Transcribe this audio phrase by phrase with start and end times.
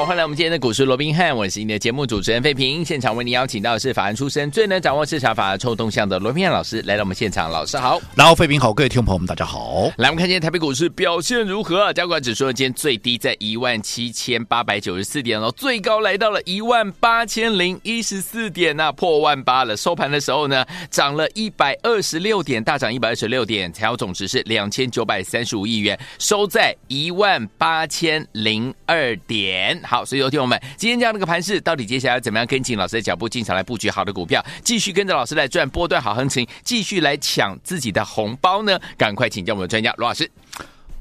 [0.00, 2.82] 欢迎来我们今天的股市罗宾汉，我是你的节目主持人费平。
[2.82, 9.92] 现场为您邀请到的是法案出身、最能掌握市场法案臭动向的罗宾汉老师来到我们现场，老师好，然后费平好，各位听众朋友们大家好。
[9.98, 11.92] 来，我们看今天台北股市表现如何？
[11.92, 19.76] 加权指数今天最低在一万七千八百九十四点哦，最高来到了一万八千零一十四点那、啊、破万八了。
[19.76, 29.78] 收盘的时候呢，涨了一百二十六点，大涨一百二十六点，成交总值是两千九百三十五亿元，收在一万八千零二点。
[29.90, 38.78] 好，所以有听友们今天这样的一个盘势，到底接下来怎么样跟紧老师的脚步进场来布局好的股票，继续跟着老师来赚波段好行情，继续来抢自己的红包呢？
[38.96, 40.30] 赶快请教我们的专家罗老师。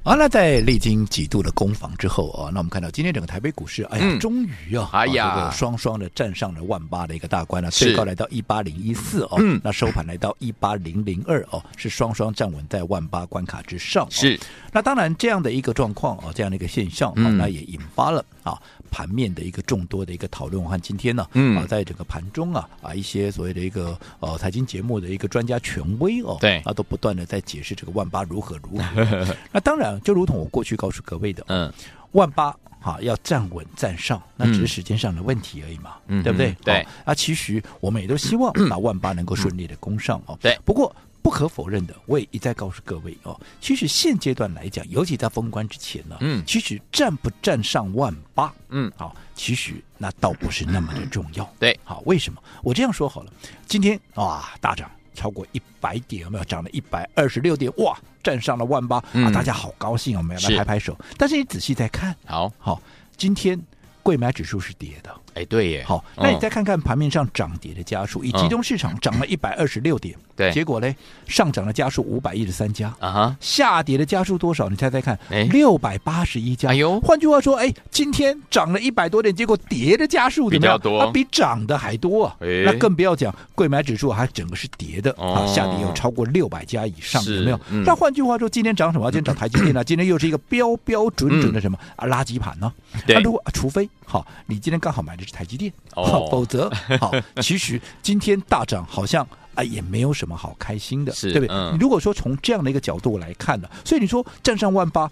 [0.01, 14.07] 好、啊，那在历经几度的攻防之后啊，那我们看到今天整个台北股市，哎呀，嗯、终于啊，哎呀，这个双双的站上了万八的一个大关了，最高来到一八零一四哦，嗯，那收盘来到一八零零二哦，是双双站稳在万八关卡之上、哦。
[14.09, 14.39] 是，
[14.71, 18.57] 那当然这样的一个状况啊，这样的一个现象，嗯、那也引发了啊。
[18.91, 29.27] 盘面的一个众多的一个讨论，我看今天呢，嗯，啊，在整个盘中啊，啊，一些所谓的一个呃财经节目的一个专家权威哦，对，啊，都不断的在解释这个万八如何如何。
[29.53, 31.71] 那当然，就如同我过去告诉各位的，嗯，
[32.11, 36.55] 万八哈要站稳站上，那只是时间上的问题而已嘛，嗯，对不对？
[36.63, 36.85] 对。
[37.05, 40.37] 啊，其实我们也都希望 把万八能够顺利的攻上哦。
[40.41, 40.57] 对。
[40.65, 40.93] 不过。
[41.21, 52.41] 不可否认的，我也一再告诉各位哦，其实现阶段来讲，尤其在封关之前呢，嗯，其实站不站上万八，嗯，好，其实那倒不是那么的重要，对，好，为什么？
[52.63, 53.33] 我这样说好了，
[53.67, 56.43] 今天啊，大涨超过一百点，有没有？
[56.43, 60.97] 涨了一百二十六点，哇，站上了万八，啊，大家好高兴，我们要来拍拍手。
[61.17, 62.81] 但是你仔细再看，好好，
[63.17, 63.59] 今天。
[64.01, 65.83] 贵买指数是跌的，哎，对耶。
[65.87, 70.93] 好，那你再看看盘面上涨跌的家数，以集中市场涨了一百二十六点， 对，结果呢，
[71.27, 74.67] 上涨的家数五百一十三家，啊哈，下跌的家数多少？
[74.67, 76.69] 你猜猜看，哎，六百八十一家。
[76.69, 80.77] 哎呦，换句话说，哎，今天涨了一百多点，结果跌的家数怎么样？
[80.77, 82.35] 比较多，它比涨的还多啊。
[82.65, 87.59] 那更不要讲柜买指数还整个是跌的，啊，下跌有超过六百家以上，有没有？
[87.85, 89.09] 那换句话说，今天涨什么？
[89.09, 89.83] 今天涨台积电呢？
[89.83, 92.05] 今天又是一个标标准准的什么啊？
[92.07, 92.71] 垃圾盘呢？
[93.07, 93.89] 那如果除非。
[94.09, 96.67] 好，你今天刚好买的是台积电，哦，否则
[96.99, 101.55] 好， 其实今天大涨好像啊也没有什么好开心的，是对不对？
[101.55, 105.07] 嗯，如果说从这样的一个角度来看呢，所以你说站上万八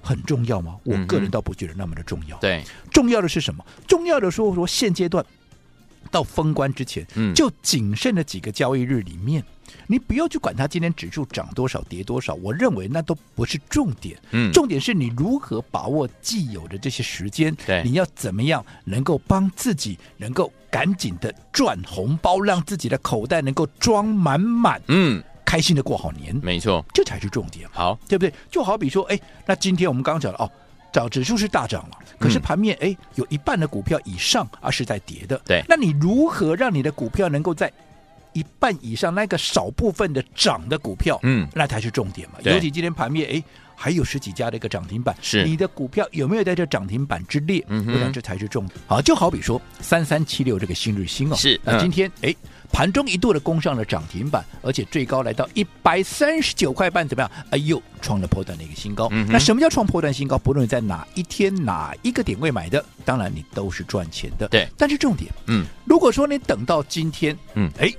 [0.00, 0.76] 很重要吗？
[0.84, 2.38] 我个人倒不觉得那么的重要。
[2.38, 2.62] 对，
[2.92, 3.66] 重要的是什么？
[3.88, 5.26] 重要的说说现阶段
[6.12, 9.42] 到封关之前，嗯，就仅剩的几个交易日里面。
[9.86, 14.18] 你不要去管它今天指数涨多少跌多少，我认为那都不是重点。
[14.30, 17.54] 嗯，重点是你如何把握既有的这些时间。
[17.66, 24.80] 对，你要怎么样能够帮自己能够赶紧的赚红包，让自己的口袋能够装满满。
[24.88, 26.34] 嗯，开心的过好年。
[26.42, 27.68] 没错，这才是重点。
[27.72, 28.32] 好，对不对？
[28.50, 30.50] 就好比说，哎，那今天我们刚刚讲了哦，
[30.92, 35.40] 涨指数是大涨了，可是盘面哎有一半的股票以上啊是在跌的。
[35.44, 37.72] 对，那你如何让你的股票能够在
[38.36, 42.34] 一半以上那个少部分的涨的股票，嗯，那才是重点嘛。
[42.42, 43.42] 尤其今天盘面，哎，
[43.74, 47.64] 还有十几家的一个涨停板，是你的股票有没有在这涨停板之列？
[47.68, 48.78] 嗯哼，我想这才是重点。
[48.86, 52.34] 好，就好比说三三七六这个新日新哦，是那今天哎
[52.70, 57.30] 盘中一度的攻上了涨停板，而且最高来到一百三十九块半，怎么样？
[57.52, 59.08] 哎呦，创了破断的一个新高。
[59.28, 60.36] 那什么叫创破断新高？
[60.36, 64.46] 不论你在哪一天哪一个点位买的，当然你都是赚钱的。
[64.48, 67.90] 对，但是重点，嗯，如果说你等到今天，嗯，哎。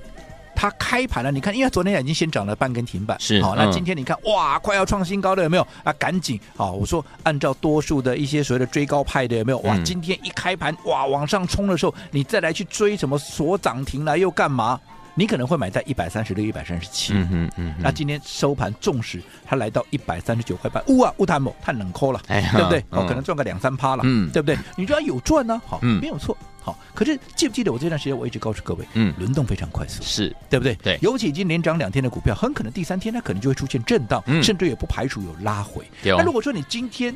[0.60, 5.92] 它开盘了，你看，因为昨天已经先涨了半根停板，是好，那今天你看，哇，快要创新高的，有没有啊？
[5.92, 9.58] 赶紧好，我说按照多数的一些所谓的追高派的有没有？
[9.58, 14.80] 哇，今天一开盘哇往上冲的时候，你再来去追什么锁涨停来又干嘛？
[15.14, 17.74] 你可能会买在一百三十六、一百三十七，嗯嗯嗯。
[17.78, 22.84] 那今天收盘，纵使它来到一百三十九块半，呜啊，乌坦某太冷抠了，哎，对不对？
[22.90, 24.58] 哦，可能赚个两三趴了，嗯，对不对？
[24.76, 26.36] 你说有赚呢，好，没有错，
[26.72, 26.78] 好。
[26.94, 30.74] 可是记不记得我这段时间我一直告诉各位，嗯，轮动非常快速，是对不对？
[30.76, 35.84] 对，尤其已经连涨两天的股票，很可能第三天它可能就会出现震荡，甚至也不排除有拉回。
[36.02, 37.14] 那如果说你今天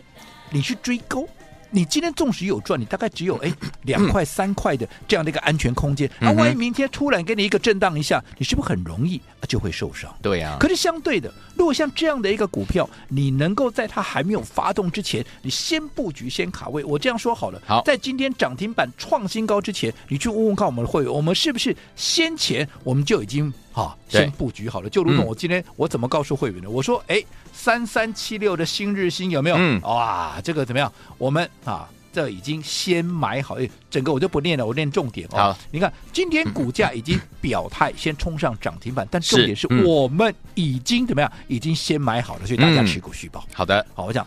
[0.50, 1.24] 你去追高，
[1.72, 3.52] 你今天纵使有赚，你大概只有 哎
[3.82, 6.08] 两块三块的这样的一个安全空间。
[6.20, 10.14] 那、嗯啊、万一明天突然给你一个震荡一下，你是不是很容易就会受伤？
[10.20, 10.60] 对呀、啊。
[10.60, 16.84] 可是相对的，如果像这样的一个股票，你能够在它还没有发动之前，你先布局、先卡位。
[16.84, 24.88] 我这样说好了，好，在今天涨停板创新高之前，你去问问看我们的会员，我们是不是先前我们就已经啊先布局好了？
[24.88, 26.70] 就如同我今天我怎么告诉会员的？
[26.70, 27.22] 我说哎。
[27.54, 29.56] 三三七六的新日新有没有？
[29.56, 30.90] 嗯，哇，这个怎么样？
[31.18, 35.54] 我们啊，这已经先买好，哎，整个我就不念了，我念重点哦。
[35.70, 41.30] 你看今天股价已经表态，先冲上涨停板，但重点是我们已经怎么样？
[41.46, 43.46] 已经先买好了，所以大家持股续报。
[43.52, 44.26] 好的，好，我讲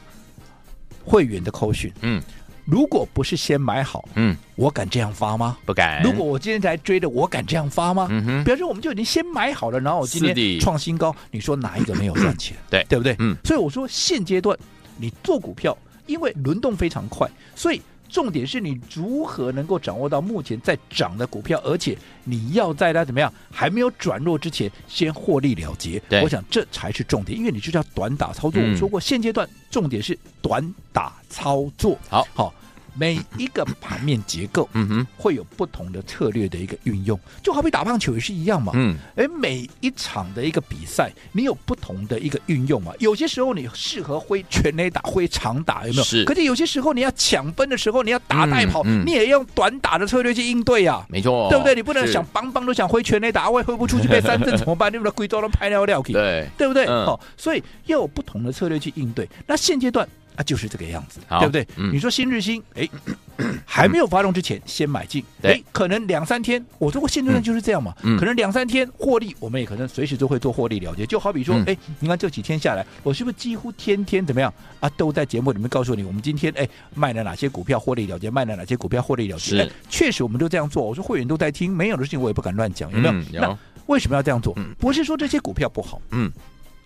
[1.03, 2.21] 会员的扣讯，嗯。
[2.65, 5.57] 如果不是先买好，嗯，我敢这样发吗？
[5.65, 6.01] 不敢。
[6.01, 8.07] 如果我今天才追的，我敢这样发吗？
[8.09, 8.43] 嗯哼。
[8.43, 12.57] 比方说，我们就已经先买好了，然后我今天创新高，你说哪一个没有 赚钱？
[12.69, 13.15] 对，对不对？
[13.19, 13.37] 嗯。
[13.43, 14.57] 所以我说，现阶段
[14.97, 15.77] 你做股票，
[16.07, 17.79] 因为轮动非常快，所以
[18.09, 26.01] 重点是你如何能够掌握到目前在涨的股票，而且你要在它怎么样还没有转弱之前先获利了结。
[26.23, 28.61] 我想这才是重点，因为你就是要短打操作。
[28.61, 31.97] 我说过，现阶段重点是短打操作。
[32.09, 32.53] 好，好。
[32.97, 46.03] 每一个盘面结构，嗯哼，会有不同的策略的一个运用，就好比打棒球也是一样嘛，嗯，哎，每一场的一个比赛，你有不同的一个运用嘛，有些时候你适合挥全垒打，挥长打，有没有？
[46.03, 46.23] 是。
[46.25, 51.75] 可是有些时候你要抢分的时候，你要打带跑，嗯嗯、你也用短打的策略去应对呀、啊，没错，对不对？
[51.75, 54.91] 你不能想邦邦都想挥全垒打，我也挥不出去被三振怎么办？
[54.91, 56.85] 你不能贵州都拍尿尿去， 对，对不对？
[56.85, 59.27] 嗯、哦，所以要有不同的策略去应对。
[59.45, 60.07] 那现阶段。
[60.35, 61.67] 啊，就是这个样子，对不对？
[61.77, 62.87] 嗯、你说新日新，哎，
[63.65, 71.05] 还没有发动之前先买进，哎，可能两三天，我说过现阶段就是这样嘛，嗯、可能两三天获利，我们也可能随时都会做获利了结。
[71.05, 74.89] 就好比说，哎、嗯，你看这几天下来，我是不是几乎天天怎么样啊？
[74.97, 79.63] 都在节目里面告诉你，我们今天哎卖了哪些股票获利了结，卖了哪些股票获利了结。
[79.63, 80.83] 是，确实我们都这样做。
[80.83, 83.57] 我说会员都在听，没有的事情我也不敢乱讲，有没有那
[83.87, 84.55] 为什么要这样做？
[84.79, 86.31] 不是说这些股票不好，嗯。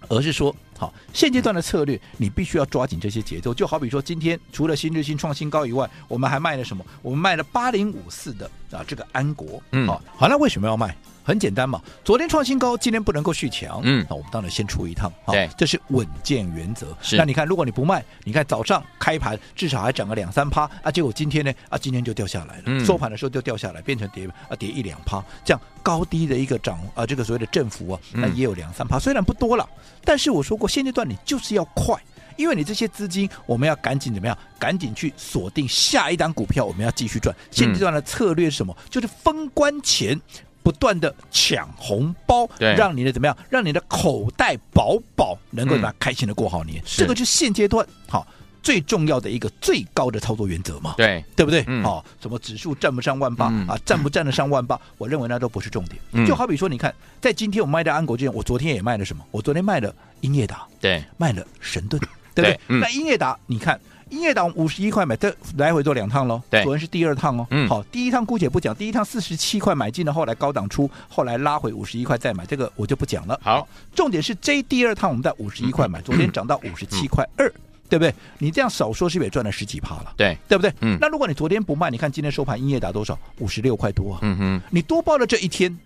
[0.08, 3.54] 而是说，好，现阶段的策略，你必须要抓紧这些节奏。
[3.54, 6.86] 就好比说，今天除了新日新创新高以外，我们还卖了什么？
[7.02, 9.62] 我们卖了八零五四的啊，这个安国。
[9.74, 10.96] 嗯，好，好，那为什么要卖？
[11.22, 16.88] 很简单嘛，昨天创新高，今天不能够续强，嗯，那我们当然先出一趟，对，这是稳健原则。
[17.02, 29.70] 是，那你看，如果你不卖，你看早上开盘至少还涨个两三趴啊，结果今天呢啊，今天就掉下来了，嗯、收盘的时候就掉下来，变成跌啊跌一两趴，这样高低的一个涨啊，这个所谓的振幅啊，那也有两三趴，虽然不多了，
[30.04, 31.96] 但是我说过，现阶段你就是要快，
[32.38, 34.38] 因为你这些资金，我们要赶紧怎么样？
[34.58, 37.36] 赶紧去锁定下一档股票，我们要继续赚。
[37.52, 38.74] 现阶段的策略是什么？
[38.78, 40.20] 嗯、就是封关前。
[40.62, 43.36] 不断的抢红包，对，让你的怎么样？
[43.50, 46.80] 让你的口袋饱饱，能够怎么样开心的过好年？
[46.80, 48.28] 嗯、这个就是现阶段好
[48.62, 50.94] 最重要的一个最高的操作原则嘛？
[50.98, 51.64] 对，对不对？
[51.68, 53.78] 嗯、哦，什么指数站不上万八、嗯、啊？
[53.86, 54.80] 站不站得上万八？
[54.98, 55.98] 我认为那都不是重点。
[56.12, 59.24] 嗯、就好比说，你看，在今天我卖的安国之前，我昨天也卖了什么？
[59.32, 62.02] 我昨天卖了英业达，对，卖了神盾，
[62.36, 62.80] 对不对？
[62.80, 63.80] 那英业达，你看。
[64.10, 66.42] 英业达五十一块买，这来回做两趟喽。
[66.50, 67.46] 对，昨天是第二趟哦。
[67.52, 73.40] 嗯，好，第一趟姑且不讲，第一趟四十七块买进的，后来高档出，后来拉回五十一块再买，这个我就不讲了。
[73.44, 77.54] 好，重点是这第二趟我们在五十一块买，昨天涨到五十七块二，
[77.90, 78.14] 对不对？
[78.38, 80.14] 你这样少说是不是也赚了十几趴了？
[80.16, 80.72] 对，对不对？
[80.82, 80.98] 嗯。
[81.02, 83.18] 那如果你昨天不卖，你看今天收盘英业达多少？
[83.40, 84.20] 五十六块多啊。
[84.22, 84.62] 嗯哼。
[84.70, 85.78] 你多报了这一天。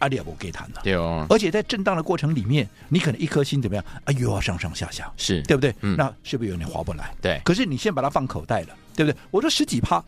[0.00, 1.24] 阿里也不给谈了，对哦。
[1.30, 3.84] 而且在震荡的过程里面，你可能一颗心怎么样？
[4.04, 5.72] 啊，又要上上下下，是对不对？
[5.80, 7.14] 嗯，那是不是有点划不来？
[7.22, 7.40] 对。
[7.44, 9.16] 可是你先把它放口袋了，对不对？
[9.30, 10.04] 我说十几趴，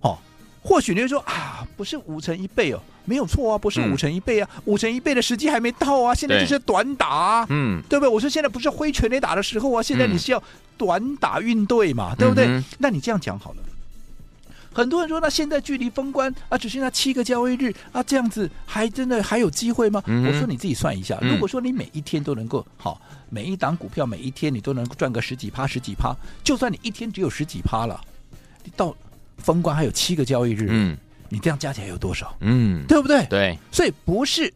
[0.00, 0.16] 哦，
[0.64, 8.08] 或许你会说啊，不是五成一倍哦，没有错啊，不是五成一倍啊，嗯、五成一倍的时机还没到啊，现在就是短打、啊，嗯，对不对？
[8.08, 10.42] 我说现在不是挥拳垒打的时候啊，现在你是要
[10.78, 12.46] 短打运队嘛，嗯、对不对？
[12.46, 13.58] 嗯、那你这样讲好了。
[14.72, 20.02] 很多人说，那现在距离封关啊，只剩下七个交易日啊，这样子还真的还有机会吗？
[20.06, 28.00] 嗯、我说你自己算一下，如果说你每一天都能够好，每一档股票每一天你都能赚个十几趴、十几趴，就算你一天只有十几趴了，
[28.64, 28.92] 你到
[29.38, 30.96] 封关还有七个交易日，嗯，
[31.28, 32.36] 你这样加起来有多少？
[32.40, 33.24] 嗯，对不对？
[33.26, 34.52] 对，所以不是。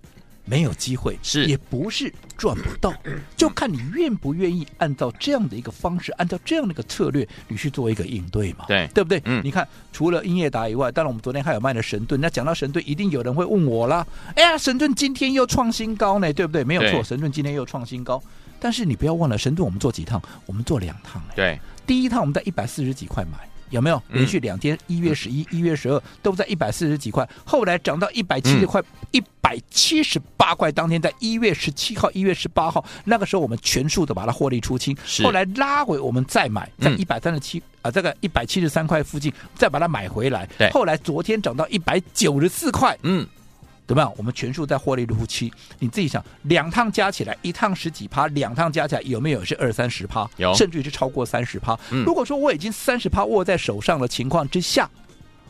[0.50, 2.90] 没有机会是，也不是赚不到，
[3.36, 8.64] 就看你愿不愿意按照这样的一个方式，按照这样的一个策略，你去做一个应对嘛？
[8.66, 9.20] 对，对不对？
[9.26, 12.18] 嗯，你看，除了英业达以外，当然我们昨天还有卖的神盾。
[12.18, 14.06] 那讲到神盾，一定有人会问我啦。
[14.36, 16.64] 哎呀，神盾今天又创新高呢，对不对？
[16.64, 18.18] 没有错，神盾今天又创新高。
[18.58, 20.18] 但是你不要忘了，神盾我们做几趟？
[20.46, 21.22] 我们做两趟。
[21.36, 24.78] 对，第一趟我们在一百四十几块买，有没有连续两天？
[24.86, 30.70] 一月十一、一月十二都在一百四十几块，后来涨到一百七十块，一百七十八块。
[30.70, 34.96] 当天在一月十七号、一月十八号，那个时候我们全数的把它获利出清。
[35.22, 40.48] 后来拉回，我们再买，在一百三十七啊，这个一百七十三块附近再把它买回来。
[40.72, 42.96] 后来昨天涨到一百九十四块。
[43.02, 43.26] 嗯。
[43.88, 44.12] 怎么样？
[44.18, 50.28] 我们全数在获利入期，你自己想，两趟加起来，一趟十几趴，两趟加起来有没有是二三十趴？
[50.36, 51.74] 有，甚至于是超过三十趴。
[51.90, 54.88] 嗯，如果说我已经三十趴握在手上的情况之下，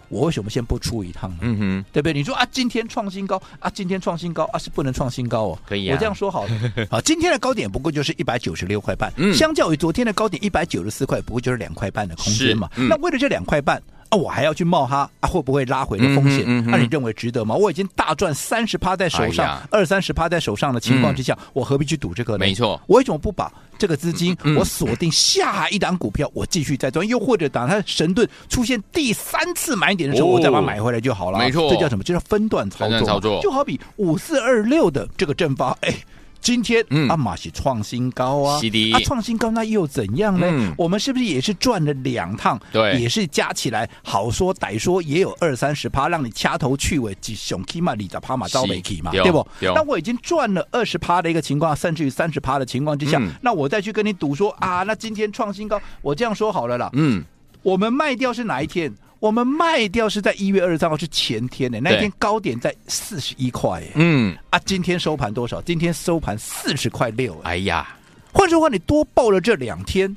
[0.08, 1.38] 我为什么先不出一趟呢？
[1.40, 2.12] 嗯哼，对不对？
[2.12, 5.58] 你说啊，今天创新高啊，今天创新高啊，是不能创新高哦。
[5.66, 6.50] 可以啊，我这样说好了。
[6.88, 12.70] 好， 今天的高点不过就是一百九十六块半，嗯，相较于昨天的高点一百九十四块，不过就是两块半的空间嘛。
[12.76, 13.82] 嗯，那为了这两块半。
[14.10, 15.28] 啊，我还要去冒它啊？
[15.28, 16.38] 会不会拉回的风险？
[16.40, 17.54] 那、嗯嗯啊、你认为值得吗？
[17.54, 22.38] 我已经大赚三十趴在手上，二三十趴在手上的情况之下，嗯、我何必去赌这个呢？
[22.38, 27.06] 没错，我为什么不把这个资金我锁定下一档股票，我继续再赚？
[27.06, 31.38] 又或者等它神盾出现第三次买点的时候，我再把它买回来就好了。
[31.38, 32.02] 没错，这叫什么？
[32.02, 33.00] 这叫分段操作。
[33.02, 35.94] 操作就好比五四二六的这个正发，哎。
[36.40, 40.46] 今天阿玛是创新高啊，嗯、啊创新高那又怎样呢？
[40.50, 42.58] 嗯、我们是不是也是赚了两趟？
[42.72, 49.30] 对，也是加起来好说歹说也有二三十趴，让你掐头去尾，几熊起码里的趴马招没起嘛，对。
[49.30, 49.46] 不？
[49.60, 57.22] 那我已经赚了二十趴的一个情况，甚至于三十趴的情况之下，嗯、那我再去跟你赌说啊，那今天创新高，我这样说好了啦，嗯，
[57.62, 58.92] 我们卖掉是哪一天？
[59.20, 65.60] 我们卖掉是在一月二十三号，是前天的那一天高点在四十一块，嗯啊，今天收盘多少？
[65.62, 67.96] 今天收盘四十块六，哎呀，
[68.32, 70.16] 换句话说，你多报了这两天。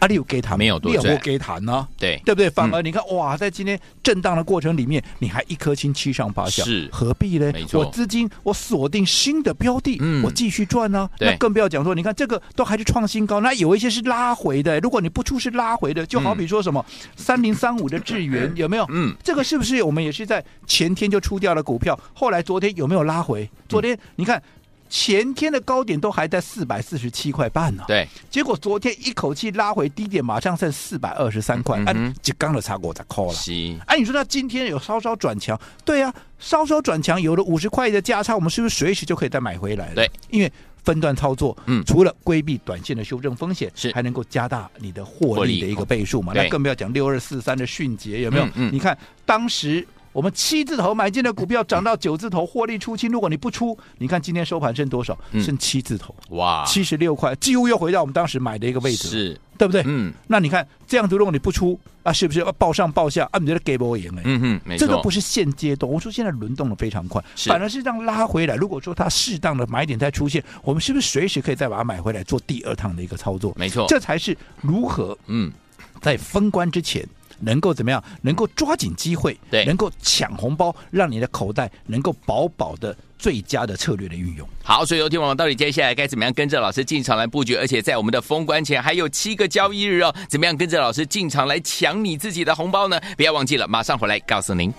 [0.00, 1.86] 阿里有给谈没有多赚，给谈呢？
[1.98, 2.48] 对对不对？
[2.48, 7.50] 反而你看，哇，在今天震荡的过程里面，你还一颗心七上八下，是何必呢？
[7.52, 11.08] 没错，我资金我锁定新的标的，我继续赚呢。
[11.18, 14.78] 那更不要讲说，你看这个都还是创新高，那有一些是拉回的。
[14.80, 16.84] 如果你不出是拉回的，就好比说什么
[17.16, 18.86] 三零三五的智元 有没有？
[18.90, 21.98] 嗯，这个是不是我们也是在前天就出掉了股票？
[22.14, 23.50] 后来昨天有没有拉回？
[23.68, 24.40] 昨天你看。
[24.88, 33.38] 前天的高点都还在四百四十七块半呢，对，结果昨天一口气拉回低点，马上剩四百二十三块，嗯，就刚的差过才扣了。
[33.86, 39.92] 哎，你说他今天有稍稍转强，对啊，稍稍转强，有了五十块的价差，我们是不是随时就可以再买回来？
[39.94, 40.52] 对，因为
[40.82, 46.32] 分段操作，嗯，除了规避短线的修正风险，是还能够加大你的获利的一个倍数嘛？
[46.34, 48.48] 那更不要讲六二四三的迅捷有没有？
[48.54, 49.86] 嗯你看当时。
[50.12, 53.10] 我们七字头买进的股票涨到九字头，获利出清。
[53.10, 55.16] 如果你不出，你看今天收盘剩多少？
[55.40, 59.82] 剩七字头，哇，七十六块，几乎又回到我们当时买的一个位置，是对不对？
[59.86, 63.38] 嗯，那你看这样子，如果你不出啊，是不是要报上报下啊？
[63.38, 64.22] 你觉得给不赢呢？
[64.24, 65.90] 嗯哼，没错，这个不是现阶段。
[65.90, 68.54] 我说现在轮动的非常快，反而是这样拉回来。
[68.56, 73.52] 如果说它适当的买点再出现，我们是不是随时可以再把它买回来做第二趟的一个操作？
[73.56, 75.52] 没错，这才是如何嗯，
[76.00, 77.06] 在封关之前。
[77.40, 78.02] 能够怎么样？
[78.22, 84.48] 能够抓紧机会，对，能够抢红包，让你的口袋能够饱饱的最佳的策略的运用。
[84.62, 87.54] 好，所以有听我们到底接下来该怎么样跟着老师进场来布局？
[87.54, 93.00] 而且在我们的封关前还有七个交易日哦，怎么样跟着老师进场来抢你自己的红包呢？
[93.16, 94.72] 不要忘记了，马上回来告诉您。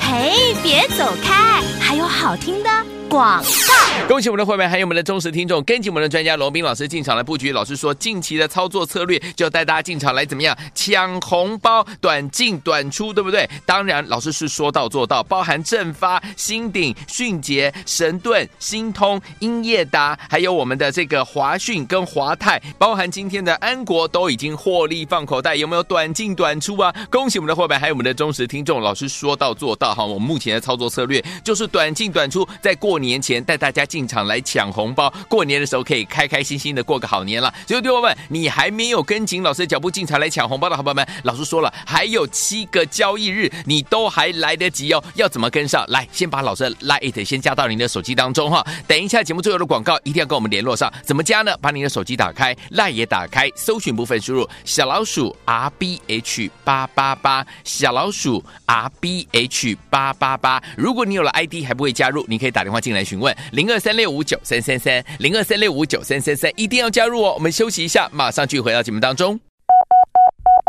[0.00, 2.99] 嘿，别走开，还有好听的。
[3.10, 7.50] 广告，恭喜我们的会员，还有我们的忠实听众，跟紧我们的专家罗宾老师进场来布局。
[7.50, 13.50] 老师说，近期的操作策略就带大家进场来怎么样抢红包，短进短出，对不对？
[13.66, 26.94] 当然，老师是说到做到，包含正发、新鼎、迅捷、神盾、新通、英业达，还有我们的这个华讯跟华泰，包含今天的安国都已经获利放口袋，有没有短进短出啊？
[27.10, 30.04] 恭喜我们的会员，还有我们的忠实听众，老师说到做到哈。
[30.04, 32.99] 我们目前的操作策略就是短进短出，在过。
[33.00, 37.52] 年前带大家进场来抢红包，过年的时候可以开开心心的过个好年了。
[37.66, 45.02] 所以，朋友们，你还没有跟紧老师的脚步进场来抢红包的好朋友们，老师说了，还有七个交易日，你都还来得及哦。
[45.14, 46.06] 要怎么跟上来？
[46.12, 48.64] 先把老师的 LINE 先加到您的手机当中哈。
[48.86, 50.92] 等一下节目最后的广告，一定要跟我们联络上。
[51.02, 51.56] 怎么加呢？
[51.60, 60.62] 把你的手机打开，LINE 也打开，搜寻部分输入小老鼠 R B H 八八八，小老鼠 R B H 八八八。
[60.76, 62.89] 如果你有了 ID 还不会加入，你可以打电话进。
[62.94, 67.34] 来询问零二三六五九三三三零二三六五九三三三，一定要加入哦！
[67.34, 69.38] 我们休息一下，马上就回到节目当中。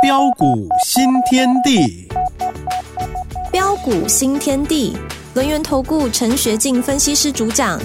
[0.01, 2.07] 标股新天地，
[3.51, 4.97] 标股新天地，
[5.35, 7.79] 轮源投顾陈学进分析师主讲，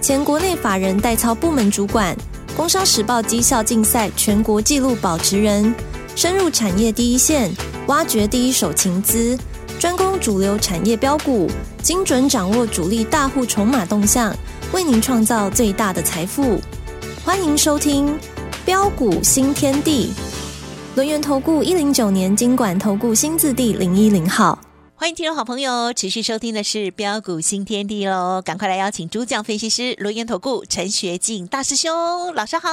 [0.00, 2.16] 前国内法人代操部门主管，
[2.56, 5.72] 工商时报绩效竞赛全国纪录保持人，
[6.16, 7.48] 深入产业第一线，
[7.86, 9.38] 挖掘第一手情资，
[9.80, 11.50] 专攻主流产业标股。
[11.82, 14.36] 精准掌握主力大户筹码动向，
[14.74, 16.60] 为您创造最大的财富。
[17.24, 18.08] 欢迎收听
[18.66, 20.10] 《标股新天地，
[20.94, 24.58] 轮源投顾一零九年金管投顾新字第零一零号。
[24.94, 32.68] 欢迎听众好朋友持续收听的是标股新天地喽，赶快来邀请主讲分析师轮源投顾陈学进大师兄，老师好。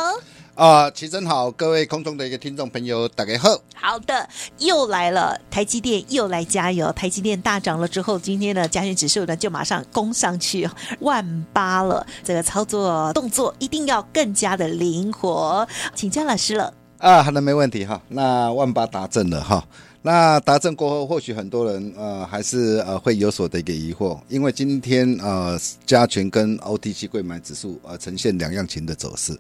[0.58, 3.62] 啊，齐真好，各位空中的一个听众朋友，大家好。
[3.76, 6.92] 好的，又来了，台积电又来加油。
[6.94, 10.68] 台积电大涨了之后，今天的加权指数呢就马上攻上去
[11.02, 12.04] 万八了。
[12.24, 16.74] 这个操作动作一定要更加的灵活，请教老师了。
[16.98, 18.02] 啊，好的，没问题哈。
[18.08, 19.64] 那万八达阵了哈。
[20.02, 29.38] 那达阵过后，或许很多人呃还是呃会有所的一个疑惑，因为今天呃加权跟 OTC 柜买指数呃呈现两样情的走势。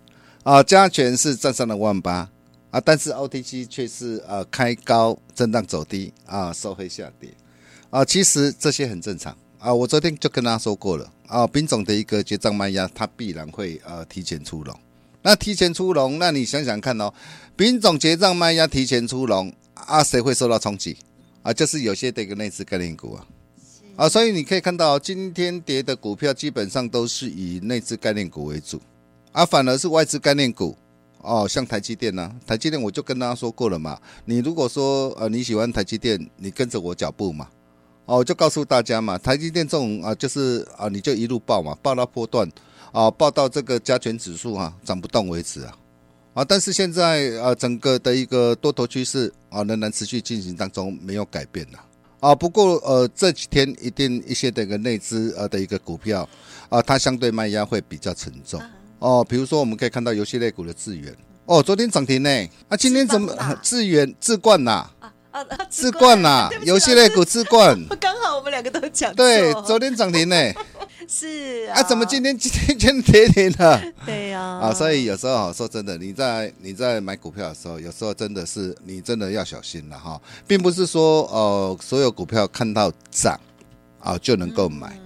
[0.47, 2.29] 啊，加权是站上了万八
[2.71, 7.29] 啊，但是 OTC 却是呃开高震荡走低啊，收黑下跌
[7.89, 8.05] 啊。
[8.05, 14.73] 其实这些很正常啊，我昨天就跟大家说过了啊，品种的一个结账卖压，它必然会呃提前出笼。
[15.21, 17.13] 那提前出笼，那你想想看哦，
[17.57, 20.95] 品种结账卖压提前出笼啊，谁会受到冲击
[21.41, 21.51] 啊？
[21.51, 23.27] 就是有些的一个内资概念股啊
[23.97, 28.81] 啊，所以你可以看到今天跌的股票基本上都是以内资概念股为主。
[29.37, 30.75] 啊，反而是外资概念股
[31.21, 33.95] 哦，像台积电呐、啊，台积电我就跟大家说过了嘛。
[34.25, 37.47] 你如果说呃你喜欢台积电，你跟着我脚步嘛，
[38.05, 42.51] 哦，我就告诉大家嘛，台积电这种啊，就是啊，你就一路抱嘛，抱到波段
[42.91, 45.77] 啊，抱到这个加权指数啊涨不动为止啊
[46.33, 46.43] 啊。
[46.43, 51.77] 但是现在啊，整个的一个多头趋势啊，仍然持续进行当中，没有改变的
[52.21, 52.33] 啊。
[52.33, 56.27] 不过呃，这几天一定一些的一个内资呃的一个股票
[56.69, 58.59] 啊，它相对卖压会比较沉重。
[58.99, 62.29] 哦，比如说我们可以看到游戏类股的智源，哦，昨天涨停呢，
[62.67, 64.71] 啊，今天怎么智源智冠呐？
[64.99, 66.19] 啊啊，智冠。
[66.21, 70.35] 呐， 游戏类股智冠， 刚好我们两个都讲对，昨天涨停呢，
[71.07, 73.79] 是啊，怎么今天今天今天跌停了？
[74.03, 83.39] 对呀，啊，所以有时候说真的，你在你在买股票的时候，有时候真的是你真的要小心了哈，并不是说呃所有股票看到涨
[83.99, 84.99] 啊就能够买，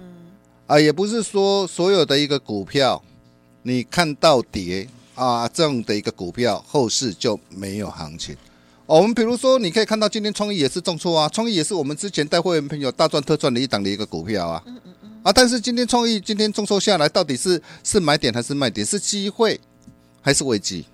[0.66, 3.02] 啊，也不是说所有的一个股票。
[3.62, 8.36] 你看到跌啊，这样的一个股票后市就没有行情。
[8.86, 14.62] 我们比如说，你可以看到今天创意也是重挫啊，创意也是我们之前带会员朋友大赚特赚的一档的一个股票啊。
[15.22, 18.84] 啊，但是今天创意今天重挫下来，到底是是买点还是卖点？
[18.84, 19.60] 是机会
[20.20, 20.84] 还是危机？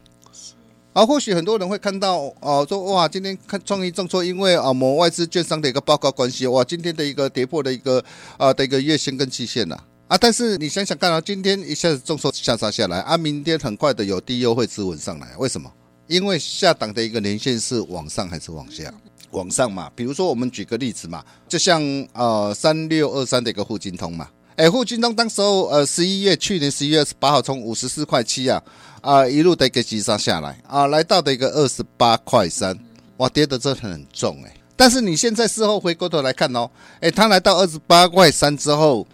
[0.92, 8.04] 啊，或许很多人会看到哦，说哇，今天看创意重挫，因为啊某外资券商的一个报告关系，哇，今天的一个跌破的一个
[8.36, 9.74] 啊的一个月线跟期限呐。
[9.74, 9.84] 啊，
[10.16, 15.70] 但是你想想看啊，今天一下子重挫下杀下来，啊，明天很快的有低优惠支稳上来，为什么？
[16.06, 18.90] 因为下档的一个年线是往上还是往下？
[19.32, 19.90] 往上嘛。
[19.94, 21.82] 比如说我们举个例子嘛，就像
[22.14, 28.62] 呃三六二三的一个沪金通嘛，哎，沪金通当时候呃十一月去年十一月二十八号从五十四块七啊
[29.02, 32.74] 啊一路的一个急杀下来啊，来到的一个二十八块三，
[33.18, 34.54] 哇，跌的真的很重哎。
[34.74, 39.06] 但是你现在事后回过头来看哦，哎，它来到二十八块三之后。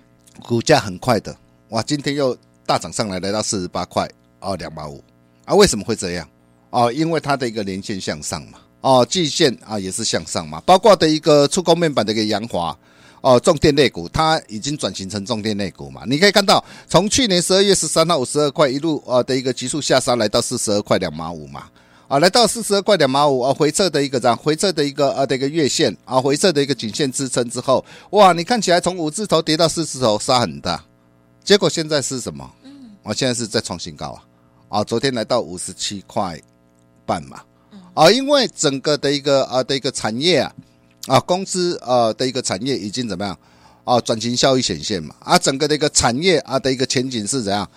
[0.42, 1.35] 股价很快的，
[1.70, 1.83] 哇！
[1.83, 4.09] 今天又大涨上来，来到四十八块
[4.40, 5.03] 哦，两毛五
[5.44, 5.55] 啊？
[5.55, 6.29] 为什么会这样？
[6.70, 12.77] 哦，因为它的一个连线向上嘛，哦，季线啊也是向上嘛，包括的一个触控面板的一个扬华
[13.20, 16.03] 哦，重电类股，它已经转型成重电类股嘛。
[16.07, 21.68] 你可以看到，从去年十二月十三号五十二块一路啊的一个急速下杀，来到四十二块两毛五嘛，
[22.14, 30.85] 啊，来到四十二块两毛五啊，回撤的一个这样，回撤的一个啊的一个月线啊，回撤的一个颈线支撑之后，哇，你看起来从五字头跌到四字头杀很大，
[31.42, 32.48] 结果现在是什么？
[32.62, 32.70] 嗯，
[33.03, 34.11] 我现在是在创新高
[34.68, 36.40] 啊，啊，昨天来到五十七块
[37.05, 37.42] 半嘛，
[37.94, 40.55] 啊，因为整个的一个啊的一个产业啊，
[41.09, 43.37] 啊，公司啊的一个产业已经怎么样？
[43.83, 47.68] 啊，转型效益显现嘛，啊，整个的一个产业啊的一个前景是怎样？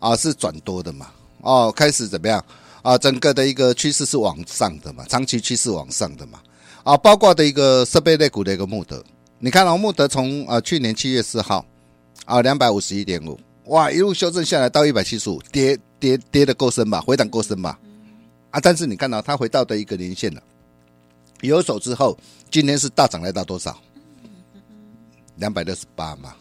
[0.00, 1.06] 啊，是转多的嘛，
[1.40, 2.44] 哦，开始怎么样？
[2.86, 6.40] 啊，整个的一个趋势是往上的嘛，长期趋势往上的嘛，
[6.84, 9.02] 啊，包括的一个设备类股的一个穆德，
[9.40, 11.66] 你看哦，穆德从啊去年七月四号
[12.26, 17.76] 啊两百五十一点五，哇，一路修正下来到一百七十五，跌跌跌的够深吧，回档够深吧，
[18.52, 20.40] 啊，但是你看到它回到的一个年线了，
[21.40, 22.16] 有手之后，
[22.52, 23.76] 今天是大涨来到多少？
[25.38, 26.36] 两百六十八嘛，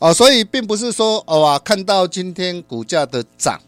[0.00, 3.60] 哦，所以并不是说哦啊，看到今天股价的涨，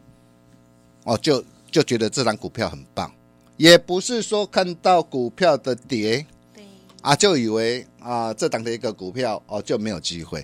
[1.04, 1.44] 哦就。
[1.76, 3.12] 就觉得这档股票很棒，
[3.58, 6.64] 也不是说看到股票的跌，对
[7.02, 10.42] 啊，就以为啊这档的一个股票哦就没有机会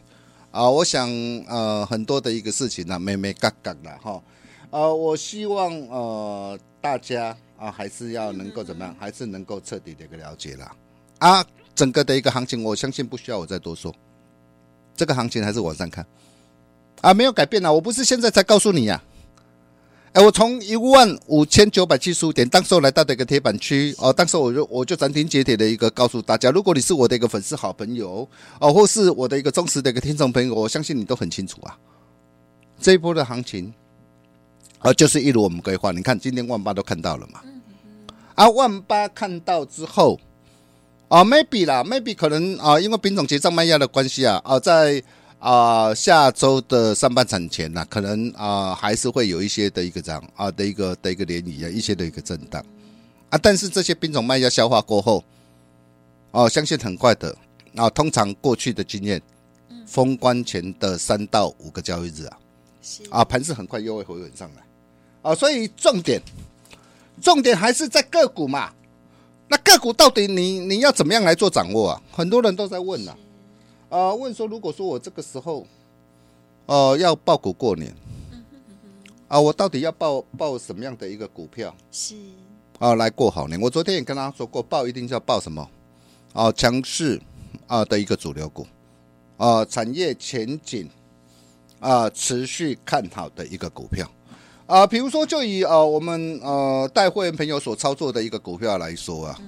[0.51, 0.69] 啊。
[0.69, 1.09] 我想
[1.49, 4.23] 呃很多的一个事情呢，啊，没没嘎嘎的哈，
[4.69, 10.77] 呃，我希望呃大家啊还是要能够怎么样，还是能够彻底的一个了解啦
[11.17, 11.43] 啊。
[11.75, 13.91] 整个的一个行情，我相信不需要我再多说，
[14.95, 16.07] 这个行情还是往上看
[17.01, 17.73] 啊，没有改变啊。
[17.73, 19.03] 我不是现在才告诉你呀。
[20.13, 28.29] 哎，我从一万五千九百七十五点，当时候来到的一个铁板区哦，当时我就我就斩钉截铁的一个告诉大家，如果你是我的一个粉丝好朋友
[28.61, 31.79] 哦，或是我的一个忠实的一个听众朋友，我相信你都很清楚啊，
[32.79, 33.73] 这一波的行情
[34.81, 35.93] 啊、就是一如我们规划。
[35.93, 37.41] 你看今天万八都看到了嘛，
[38.35, 40.21] 啊，万八看到之后
[41.09, 45.03] 啊，maybe 啦，maybe 可能啊，因为品种结账卖压的关系啊，啊，在。
[45.43, 52.65] 啊、呃，下周的上半场前呢、啊，可能啊、呃、还是会有一些的一个这样啊的一个的一个涟漪啊，一些的一个震荡
[53.29, 53.37] 啊。
[53.43, 55.25] 但是这些品种卖家消化过后，
[56.31, 57.37] 哦、啊，相信很快的
[57.75, 57.91] 啊。
[57.91, 59.21] 通常过去的经验，
[59.85, 62.39] 封关前的三到五个交易日啊，
[63.11, 64.63] 啊，盘势很快又会回稳上来
[65.23, 65.35] 啊。
[65.35, 66.23] 所以重点，
[67.21, 68.73] 重点还是在个股嘛。
[69.49, 72.03] 那个股到底你你要怎么样来做掌握啊？
[72.13, 73.17] 很多人都在问啊。
[73.93, 75.67] 啊，问说，如果说我这个时候，
[76.65, 77.95] 哦、呃，要报股过年，
[79.29, 81.77] 啊，我到底要报报什么样的一个股票？
[81.91, 82.15] 是
[82.79, 83.61] 啊，来过好年。
[83.61, 85.69] 我昨天也跟大家说过，报一定是要报什么？
[86.33, 87.21] 啊，强势
[87.67, 88.67] 啊的一个主流股，
[89.37, 90.89] 啊，产业前景
[91.79, 94.11] 啊持续看好的一个股票，
[94.65, 99.39] 啊，比如说就以啊我们呃带会员朋友所操作的一个股票来说啊。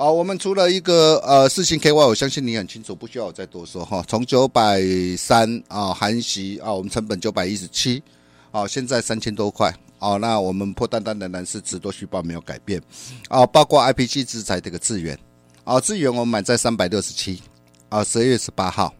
[0.00, 4.02] 啊，我们除了一个呃世芯 KY，我相信你很清楚，不需要我再多说哈。
[4.08, 4.80] 从九百
[5.18, 8.02] 三啊，含息啊，我们成本九百一十七，
[8.50, 12.80] 啊，现在三千多块，啊，那我们破单单仍然是只多续报没有改变，
[13.28, 15.18] 啊，包括 I P G 制裁这个智原，
[15.64, 17.42] 啊，智原我们买在三百六十七，
[17.90, 18.94] 啊，十二月十八号，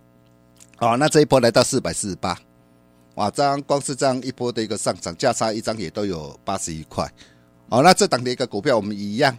[0.76, 2.38] 啊，那这一波来到四百四十八，
[3.14, 7.10] 哇，这样光是这样一波的一个上涨，价差一张也都有八十一块，
[7.70, 9.34] 好，那这档的一个股票我们一样。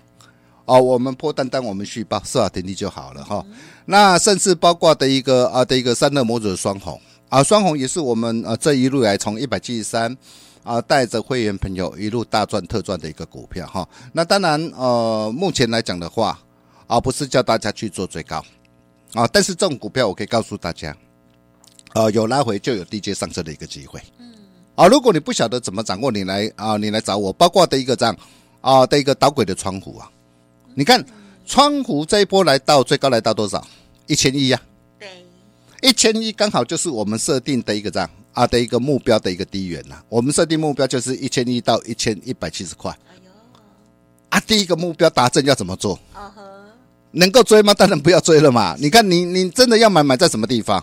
[0.72, 3.46] 哦，我们破单单，我们续抱，设好停利就好了哈。
[3.84, 10.16] 那甚至包括的一个啊的一个散热模组的双红啊，双红也是我们呃这一路来从一百七十三
[10.64, 13.86] 啊带着会员朋友一路大赚特赚的一个股票哈。
[14.14, 16.40] 那当然呃目前来讲的话
[16.88, 18.42] 啊，不是叫大家去做最高
[19.14, 20.96] 啊，但是这种股票我可以告诉大家，
[21.96, 24.00] 呃有拉回就有低阶上车的一个机会。
[24.20, 24.32] 嗯。
[24.76, 28.16] 啊，如果你不晓得怎么掌握，你来啊你来找我，包括的一个这样
[28.62, 30.10] 啊的一个导轨的窗户啊。
[30.74, 31.04] 你看，
[31.46, 33.66] 窗户这一波来到最高来到多少？
[34.08, 34.62] 一千一呀。
[35.00, 35.08] 对，
[35.82, 40.02] 一千一刚好就是我们设定的一个这样啊的一个目标的一个低点呐。
[40.08, 42.98] 我们设定目标就是一千一到一千一百七十块。
[44.30, 46.00] 啊，第一个目标达成要怎么做？
[47.12, 47.74] 能够追吗？
[47.74, 48.76] 当然不要追了嘛。
[48.80, 50.82] 你看，你你真的要买，买在什么地方？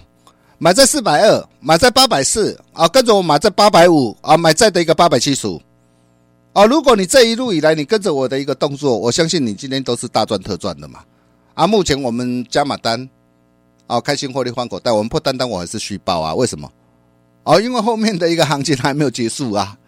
[0.58, 5.62] 买在四百二，买在八百四啊，跟着我买在八百五啊，买在的一个八百七十五。
[6.58, 11.04] 啊，如果你这一路以来你跟着我的一个动作，我相信你今天都是大赚特赚的嘛。
[11.54, 13.08] 啊，目前我们加码单，
[13.86, 16.34] 哦，开心获利换口袋，我们破单单我还是虚报啊。
[16.34, 16.68] 为什么？
[17.44, 19.78] 哦，因为后面的一个行情还没有结束啊。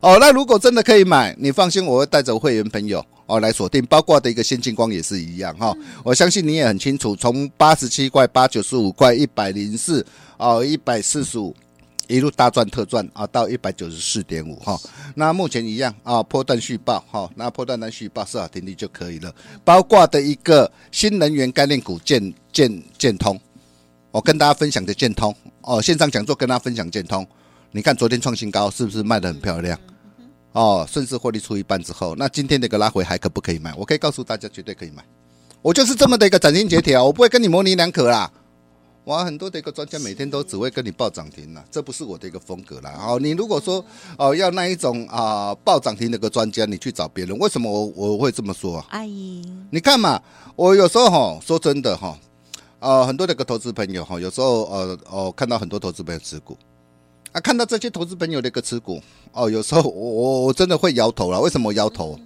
[0.00, 5.74] 哦，那如果真的可以买，你放心，我会带着会员朋友哦来锁定，包括的一个先进光也是一样哈。
[6.04, 10.04] 我相信你也很清楚，从八十七块、八九十五块、一百零四
[10.36, 11.56] 哦、一百四十五。
[12.08, 14.76] 一路大赚特赚啊，到一百九十四点五哈。
[15.14, 19.32] 那目前一样啊，破断续报哈，那破断单续报设好停利就可以了。
[19.64, 23.38] 包括的一个新能源概念股建建建通，
[24.10, 27.26] 我跟大家分享的建通哦，线上讲座跟大家分享建通。
[27.70, 29.78] 你看昨天创新高，是不是卖得很漂亮？
[30.52, 33.74] 哦，顺势获利出一半之后，那今天的一个拉回还可不可以买？
[33.74, 35.04] 我可以告诉大家，绝对可以买。
[35.60, 38.32] 我就是这么的一个斩钉截铁啊，我不会跟你模棱两可啦。
[39.08, 42.94] 哇，很多的一个专家每天都只会跟你报涨停了，这不是我的一个风格啦。
[43.08, 43.82] 哦，你如果说
[44.18, 47.34] 哦要那一种啊报涨停的一个专家，你去找别人。
[47.38, 48.84] 为什么我我会这么说啊？
[48.90, 50.20] 阿姨，你看嘛，
[50.54, 52.18] 我有时候哈说真的哈，
[52.80, 56.54] 呃很多的一个投资朋友哈，有时候呃哦看到很多投资朋友持股
[57.32, 59.00] 啊，看到这些投资朋友的一个持股
[59.32, 61.40] 哦，有时候我我我真的会摇头了。
[61.40, 62.18] 为什么摇头？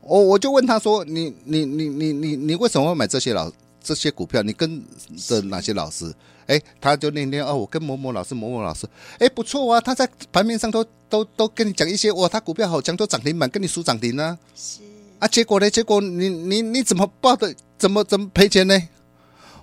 [0.00, 3.52] 我我就问他说，你你你你你你为什么会买这些老？
[3.82, 4.82] 这些股票你跟
[5.16, 6.12] 着哪些老师？
[6.46, 8.86] 哎，他就那天哦，我跟某某老师、某某老师，
[9.18, 14.38] 哎，不错啊，他在盘面上都都都跟你讲一些，哇，他股票好强，都涨停板，跟你数涨停呢。
[14.54, 14.80] 是
[15.18, 15.70] 啊，结果呢？
[15.70, 17.54] 结果你你你怎么报的？
[17.78, 18.80] 怎么怎么赔钱呢？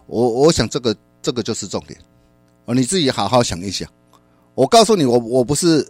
[0.07, 1.99] 我我想这个这个就是重点
[2.65, 3.87] 哦，你自己好好想一想。
[4.55, 5.87] 我告诉你，我我不是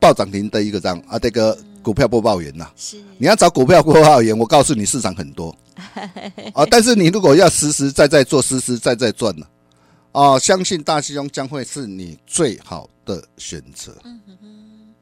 [0.00, 1.56] 报涨停的一个章啊，这个
[1.88, 2.70] 股票播报员呐。
[2.76, 5.56] 是你要找股票播报员，我告诉你，市场很多。
[6.52, 6.66] 啊！
[6.70, 9.46] 但是你如果要实实在在做，实实在在赚呢，
[10.12, 13.96] 啊，相信大师兄将会是你最好的选择。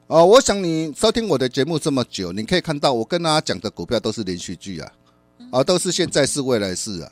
[0.06, 4.92] 啊，我想你收听我的节目这么久，你可以看到我跟大家讲的股票都是连续剧啊，
[5.50, 7.10] 啊，都是现在是未来式啊。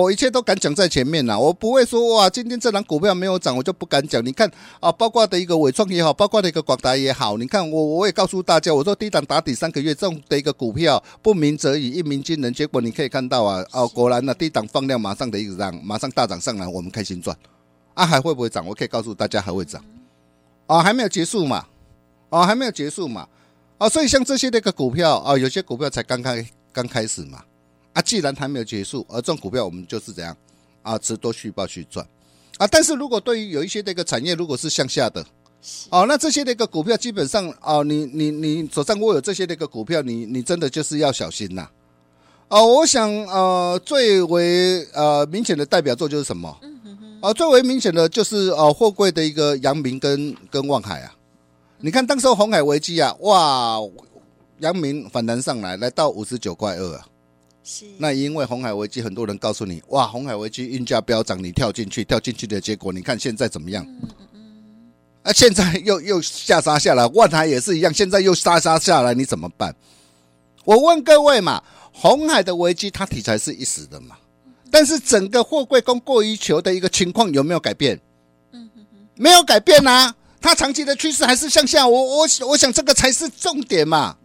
[0.00, 4.24] 我一切都敢讲在前面啦，我不会说哇，今天这档股票没有涨，我就不敢讲。
[4.24, 4.50] 你看
[4.80, 12.50] 啊，包括的一个伟创也好，包括的一个广达也好，你看我我也告诉大家，我说低档打底三个月这种的一个股票，不鸣则已，一鸣惊人。
[12.54, 17.36] 结果你可以看到啊，哦，果然呢，低档放量，马上的一个涨，马上大涨上来，我们开心赚。
[17.92, 18.66] 啊，还会不会涨？
[18.66, 19.84] 我可以告诉大家，还会涨。
[20.68, 21.66] 啊，还没有结束嘛？
[22.30, 23.28] 啊，还没有结束嘛？
[23.76, 27.44] 啊，所以像这些那个股票啊，有些股票才刚开刚开始嘛。
[27.92, 30.36] 啊，既然还没有结束，而这种股票我们就是怎样
[30.82, 32.06] 啊，持多续报去赚
[32.58, 32.66] 啊。
[32.66, 35.24] 但是如果对于有一些这个产业如果是向下的，
[35.90, 41.68] 哦，那这些那个股票基本上哦，你你你手上握有这些那个股票，你你真的就是要小心呐。
[42.48, 46.58] 哦，我想呃，最为呃明显的代表作就是什么？
[47.20, 51.14] 啊，最为明显的就是呃货柜的一个阳明跟跟望海啊。
[51.78, 53.78] 你看当时候鸿海危机啊，哇，
[54.58, 57.06] 阳明反弹上来，来到五十九块二啊。
[57.64, 63.84] 是，那因为红海危机，很多人告诉你，哇，红海危机运价飙涨，你跳进去，跳进去的结果，你看现在怎么样？
[63.84, 64.92] 嗯嗯嗯。
[65.22, 69.74] 啊，现在又又下杀下来，万海也是一样，现在又杀杀下来，你怎么办？
[70.64, 74.16] 我问各位嘛，红海的危机，它题材是一时的嘛？
[74.70, 78.00] 但是整个货柜供过于求的一个情况有没有改变？
[78.52, 78.68] 嗯
[79.14, 81.86] 没有改变啊，它长期的趋势还是向下。
[81.86, 84.16] 我我我想这个才是重点嘛。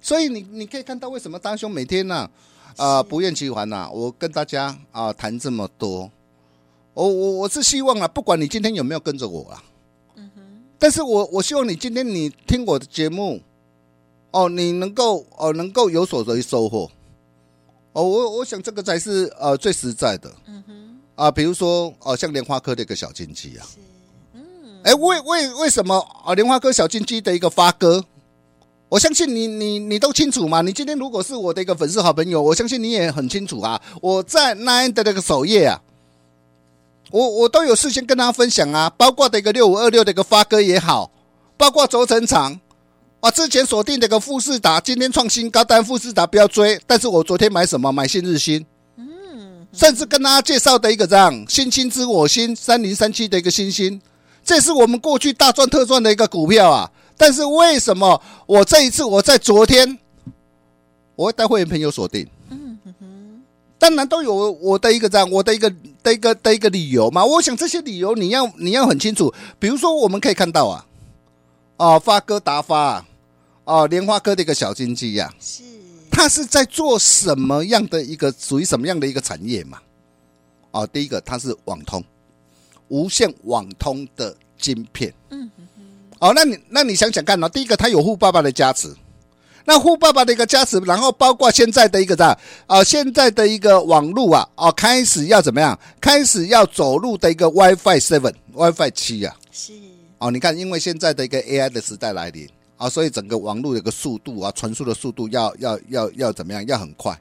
[0.00, 2.30] 所以你你可以看到为什么大兄每天呢、啊？
[2.76, 3.88] 啊、呃，不厌其烦呐！
[3.92, 6.10] 我跟大家啊谈这么多，
[6.92, 9.62] 我我我是希望啊，不管你今天有没有跟着我啊，
[10.16, 10.42] 嗯哼，
[10.78, 13.40] 但是我我希望你今天你听我的节目，
[14.32, 16.90] 哦，你能够哦能够有所的收获，
[17.92, 23.66] 哦，我我想这个才是呃最实在的，嗯哼，啊，比如说哦像莲花科的一个小金鸡啊，
[24.32, 24.42] 嗯，
[24.82, 28.04] 哎，为为为什么啊莲花科小金鸡的一个发哥？
[28.88, 30.60] 我相信你，你你都清楚嘛？
[30.60, 33.80] 你今天如果是我的一个粉丝好朋友，我相信你也很清楚啊。
[34.00, 35.80] 我在 Nine 的那个首页啊，
[37.10, 41.10] 我我都有事先跟大家分享啊，包括的一个六五二六的一个发哥也好，
[41.56, 42.60] 包括轴承厂
[43.18, 46.80] 啊，之前锁定的一个富士达，今天创新高，但富士达不要追。
[46.86, 47.90] 但是我昨天买什么？
[47.90, 48.64] 买新日新，
[48.96, 54.00] 嗯，甚至跟大家介绍的一个这样，星星之我心三零三七的一个星星，
[54.44, 56.88] 这是我们过去大赚特赚的一个股票啊。
[57.16, 59.98] 但是为什么我这一次我在昨天
[61.14, 62.28] 我会带会员朋友锁定？
[62.50, 63.42] 嗯哼，
[63.78, 65.72] 当然都有我的一个这样，我的一个
[66.02, 67.24] 的一个的一个理由嘛。
[67.24, 69.32] 我想这些理由你要你要很清楚。
[69.58, 70.86] 比如说我们可以看到啊，
[71.76, 73.06] 哦，发哥达发啊，
[73.64, 75.62] 哦，联发科的一个小经济呀，是
[76.10, 79.78] 他是在做什么样的一个属于什么样的一个产业嘛？
[80.72, 82.02] 哦，第一个它是网通，
[82.88, 85.14] 无线网通的晶片。
[85.30, 85.48] 嗯。
[86.24, 87.46] 哦，那你那你想想看呢？
[87.50, 88.90] 第一个，他有富爸爸的加持，
[89.66, 92.34] 那富爸爸的一个加持，然后包括现在的一个啥
[92.66, 92.82] 啊？
[92.82, 95.78] 现在的一个网络啊，哦，开始要怎么样？
[96.00, 99.36] 开始要走入的一个 WiFi seven、WiFi 七啊。
[99.52, 99.74] 是。
[100.16, 106.66] 哦，你看，因为现在的一个 AI 的时代来临啊，所以整个网络的一个速度啊，传输的速度要要要要怎么样？
[106.66, 107.14] 要很快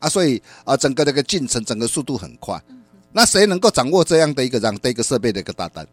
[0.00, 2.62] 啊，所以啊，整个这个进程，整个速度很快。
[3.10, 5.86] 那谁能够掌握这样的一个这样的一个设备的一个大单？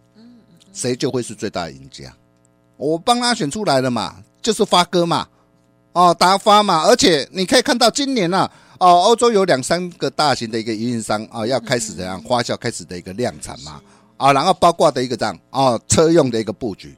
[0.73, 2.13] 谁就会是最大赢家。
[2.81, 5.27] 我帮他选出来了嘛，就是发哥嘛，
[5.93, 13.79] 哦，达发嘛，而且你可以看到今年呢、啊，哦，欧洲有两三个大型的一个运营商啊，要开始怎样花销，开始的一个量产嘛，
[14.17, 16.97] 啊，然后包括的一个这样啊，车用的一个布局，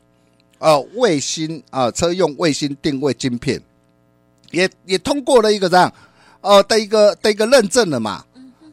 [0.59, 3.61] 哦，卫星啊，车用卫星定位晶片，
[4.51, 5.93] 也也通过了一个这样
[6.39, 8.23] 哦的一个的一个认证了嘛，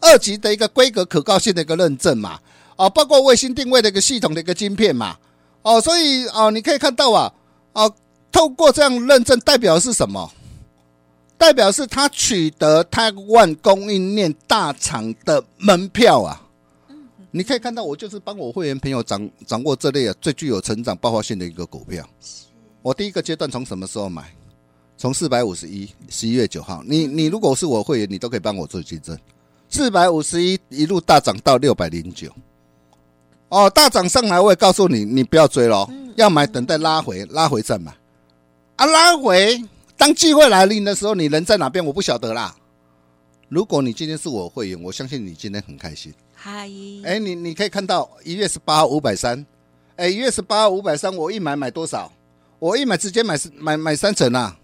[0.01, 2.38] 二级的一个规格可靠性的一个认证嘛，
[2.77, 5.16] 啊，包括卫星定位的一个系统的一个晶片嘛。
[5.62, 7.33] 哦，所以哦，你可以看到啊，
[7.73, 7.94] 哦，
[8.33, 10.31] 透过这样认证，代表是什么？
[11.37, 16.40] 代表是他取得台湾供应链大厂的门票啊。
[17.31, 22.07] 你可以看到，我就是帮我会员朋友掌掌握这类啊最具有成长爆发性的一个股票。
[22.83, 24.35] 我第一个阶段从什么时候买？
[24.99, 26.83] 从四百五十一，十一月九号。
[26.85, 29.16] 你你如果是我会员，你都可以帮我做见证。
[29.70, 32.31] 四百五十一一路大涨到六百零九。
[33.50, 37.92] 哦，大涨上来，我也告诉你，你不要追喽，要买等待拉回，拉回再买。
[38.76, 39.60] 啊，拉回，
[39.96, 41.84] 当机会来临的时候，你人在哪边？
[41.84, 42.54] 我不晓得啦。
[43.48, 46.14] 如果你今天是我会员，我相信你今天很开心。
[46.34, 46.70] 嗨，
[47.04, 49.44] 哎，你你可以看到一月十八号五百三，
[49.96, 52.10] 哎，一月十八号五百三，我一买买多少？
[52.60, 54.56] 我一买直接买买买三成啊！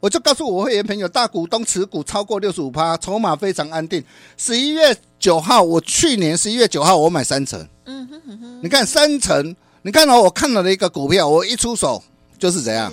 [0.00, 4.02] 我就告诉我会员朋友，大股东持股超过六十五趴，筹码非常安定。
[4.36, 7.68] 十一月九号，我去年十一月九号我买三成。
[7.90, 12.02] 嗯哼哼哼，你看三成，你看哦，我看了一个股票，我一出手
[12.38, 12.92] 就是怎样，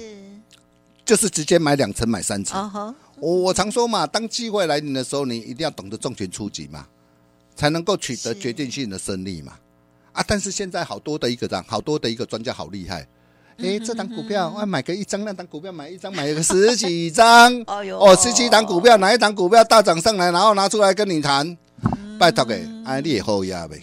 [1.06, 2.96] 就是直接买两成，买三成。
[3.20, 6.86] 我我常说嘛，当机会来临的时候，你一定要懂得重拳出击嘛。
[7.56, 9.54] 才能够取得决定性的胜利嘛。
[10.14, 13.08] 啊，但是现在好多的一个这样，好多的一个专家好厉害。
[13.58, 17.52] 哎，这档股票我买个一张，那档股票买一张，买个十几张。
[17.66, 21.58] 哦，十几档股票，哪一档股票大涨上来，然后拿出来跟你谈，
[22.20, 23.82] 拜托给，哎，你也好压呗。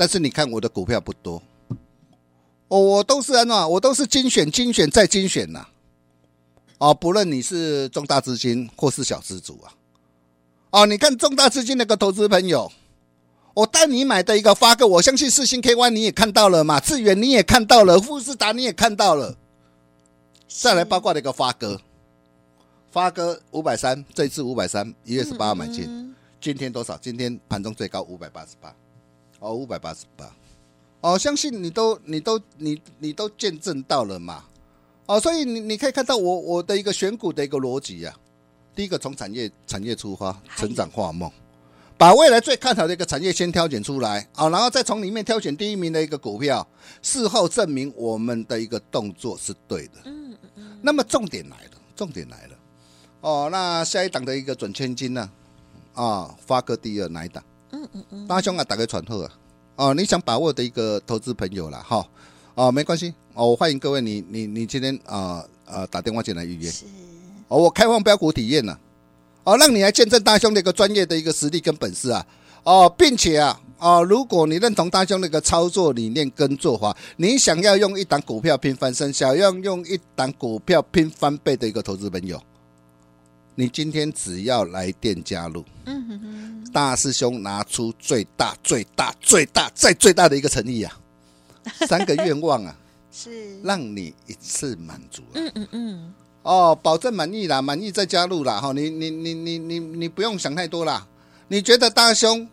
[0.00, 1.42] 但是你看我的股票不多，
[2.68, 5.66] 哦，我都是啊，我都是精选、精选再精选呐。
[6.78, 9.68] 哦，不论你是重大资金或是小资族啊，
[10.70, 12.72] 哦，你看重大资金那个投资朋友。
[13.52, 19.36] 我带你买的一个发哥，我相信四星 KY 你也看到了嘛，智远你也看到了，富士达你也看到了，
[20.48, 21.78] 再来八卦的一个发哥，
[22.90, 26.96] 发哥五百三，这次五百三，一月十八号买进，今天多少？
[26.96, 28.74] 今天盘中最高五百八十八，
[29.40, 30.32] 哦，五百八十八，
[31.00, 34.44] 哦，相信你都你都你你都见证到了嘛，
[35.06, 38.14] 哦，所以你你可以看到我我的一个选股的一个逻辑啊，
[38.74, 41.30] 第一个从产业产业出发，成长化梦。
[41.96, 46.66] 把未来最看好的一个产业先挑选出来，啊，然后再从里面挑选第一名的一个股票，
[47.02, 49.94] 事后证明我们的一个动作是对的。
[50.04, 50.78] 嗯嗯。
[50.80, 52.56] 那么重点来了，重点来了，
[53.20, 55.30] 哦，那下一档的一个准千金呢？
[55.92, 57.44] 啊，发哥第二哪一档？
[57.72, 58.26] 嗯嗯嗯。
[58.26, 59.30] 大兄啊，打个传呼啊，
[59.76, 62.06] 哦，你想把握的一个投资朋友了哈，
[62.54, 66.84] 哦，没关系，哦，我欢迎各位你，你你你今天啊啊打电话进来预约，是，
[67.48, 68.78] 哦，我开放标股体验了。
[69.42, 72.26] 哦，让你来见证大兄的一个专业的一个实力跟本事啊！
[72.62, 82.38] 哦，并且啊，哦，如果你认同大兄那个操作理念跟做法，你想要用一档股票拼翻身，想要用一档股票拼翻倍的一个投资朋友，
[83.54, 90.98] 你今天只要来电加入，嗯哼哼，大师兄拿出最大、最大、最大再最大的一个诚意啊，
[91.86, 92.74] 三个愿望啊，
[93.12, 96.14] 是让你一次满足，嗯嗯嗯。
[96.42, 101.06] 哦，保证满意啦，满意再加入啦，哈，你你你你你你不用想太多啦，
[101.48, 102.48] 你觉得大兄，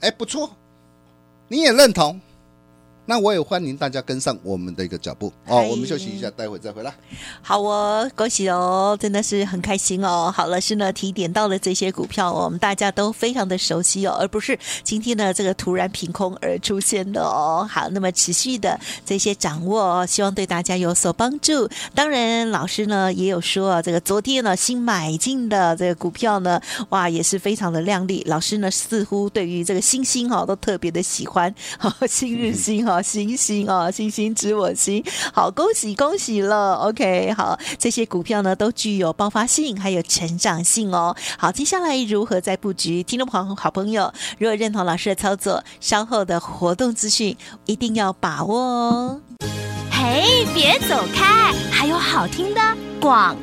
[0.00, 0.54] 哎，不错，
[1.48, 2.20] 你也认同。
[3.10, 5.60] 那我也欢迎大家跟上我们的一个脚步哦。
[5.68, 6.94] 我们休息一下，待会再回来。
[7.42, 10.32] 好哦，恭喜哦，真的是很开心哦。
[10.32, 17.68] 好，老师呢提点到了这些股票，我们大家都非常的熟悉哦，而不是今天呢这个突然凭空而出现的哦。
[17.68, 21.68] 好，那么持续的这些掌握，希望对大家有所帮助。
[21.92, 28.22] 当然，老师呢也有说啊，这个昨天呢新买进的这个股票呢，哇，也是非常的亮丽。
[28.28, 32.99] 老师呢似乎对于这个星星哈都特别的喜欢， 哈，新日新哈。
[33.02, 41.14] 星星哦，星星知我心，好，恭喜恭喜了，OK，好，这些股票呢都具有爆发性，还有成长性哦。
[41.38, 43.02] 好，接下来如何再布局？
[43.02, 47.36] 听众朋友好朋友，如果认同老师的操作，稍后的活动资讯
[47.66, 49.20] 一定要把握哦。
[49.90, 52.60] 嘿，别走开，还有好听的
[53.00, 53.36] 广。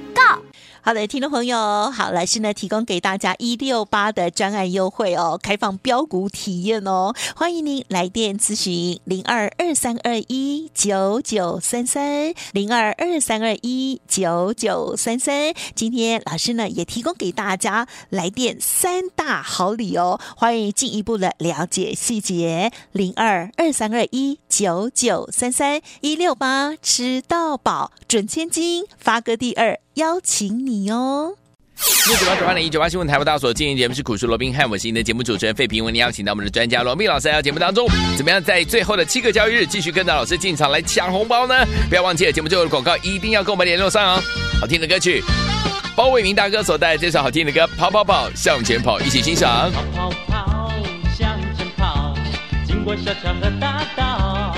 [0.88, 15.54] 好的，听众朋友，好，老师呢提供给大家一六八的专案优惠哦，开放标股体验哦，欢迎您来电咨询零二二三二一九九三三零二二三二一九九三三。
[15.76, 29.78] 今天老师呢也提供给大家来电三大好礼哦，欢迎进一步的了解细节零二二三二一九九三三一六八吃到饱准千金发哥第二。
[29.98, 31.34] 邀请你哦！
[32.08, 41.66] 六九八九八零一九八新闻台湾大所经营节目是股市罗宾汉，我是您的节目主持人费平，为您邀请到我们的专家罗宾老师来到节目当中，怎么样在最后的七个交易日继续跟着老师进场来抢红包呢？
[41.90, 44.22] 不要忘记了节目最后的广告，一定要跟我们联络上哦！
[44.62, 45.24] 好听的歌曲，
[45.96, 49.72] 包伟明大哥所带来这首好听的歌《跑跑跑向前跑》，一起欣赏。
[49.72, 50.74] 跑跑跑
[51.18, 52.14] 向前跑，
[52.68, 54.56] 经过小桥和大道，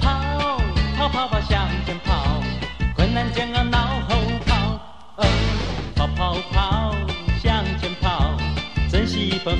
[0.00, 0.10] 跑
[0.96, 2.42] 跑跑跑向前跑，
[2.96, 3.53] 困难煎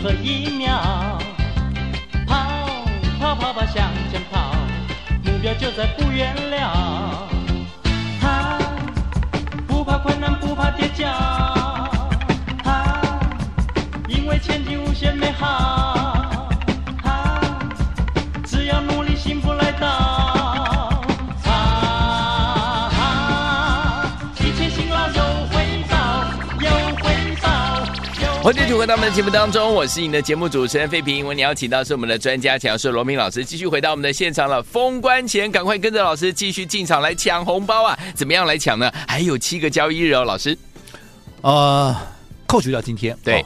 [0.04, 1.18] 和一秒。
[2.26, 2.36] 跑
[3.18, 4.54] 跑跑跑向前跑，
[5.24, 7.26] 目标就在不远了。
[8.20, 8.58] 他，
[9.66, 10.53] 不怕困难，不
[28.44, 31.24] 欢迎继续回到我们的节目当中，我是你的节目主持人费平。
[31.24, 34.62] 我你邀请到是我们的专家，强说罗明老师，继续回到我们的现场了。
[34.62, 37.98] 封关前，赶快跟着老师继续进场来抢红包啊！
[38.14, 38.92] 怎么样来抢呢？
[39.08, 40.58] 还有七个交易日哦，老师。
[41.40, 41.96] 呃，
[42.46, 43.42] 扣除掉今天，对。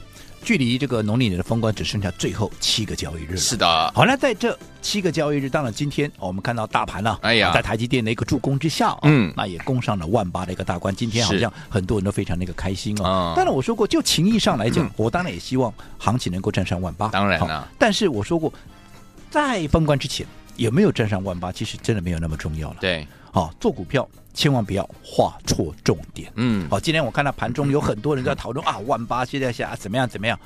[0.48, 3.36] 距离这个农历年的封关只剩下最后七个交易日了。
[3.36, 10.96] 是的，好，了在这七个交易日，当然今天我们看到大盘呢、啊，哎呀，在台积电的一个助攻之下、啊，嗯，那也攻上了万八的一个大关。
[10.96, 13.34] 今天好像很多人都非常那个开心哦。
[13.36, 17.08] 当然我说过，就情义上来讲，嗯、我当然也希望行情能够站上万八。
[17.08, 18.50] 当然了，但是我说过，
[19.28, 22.76] 在封关之前有没有站上万八，其实真的没有那么重要了。
[22.80, 24.08] 对，好，做股票。
[24.38, 26.30] 千万不要画错重点。
[26.36, 30.38] 嗯，好，今天我看到盘中有很多人在讨论啊， 万八现在下怎么样怎么样？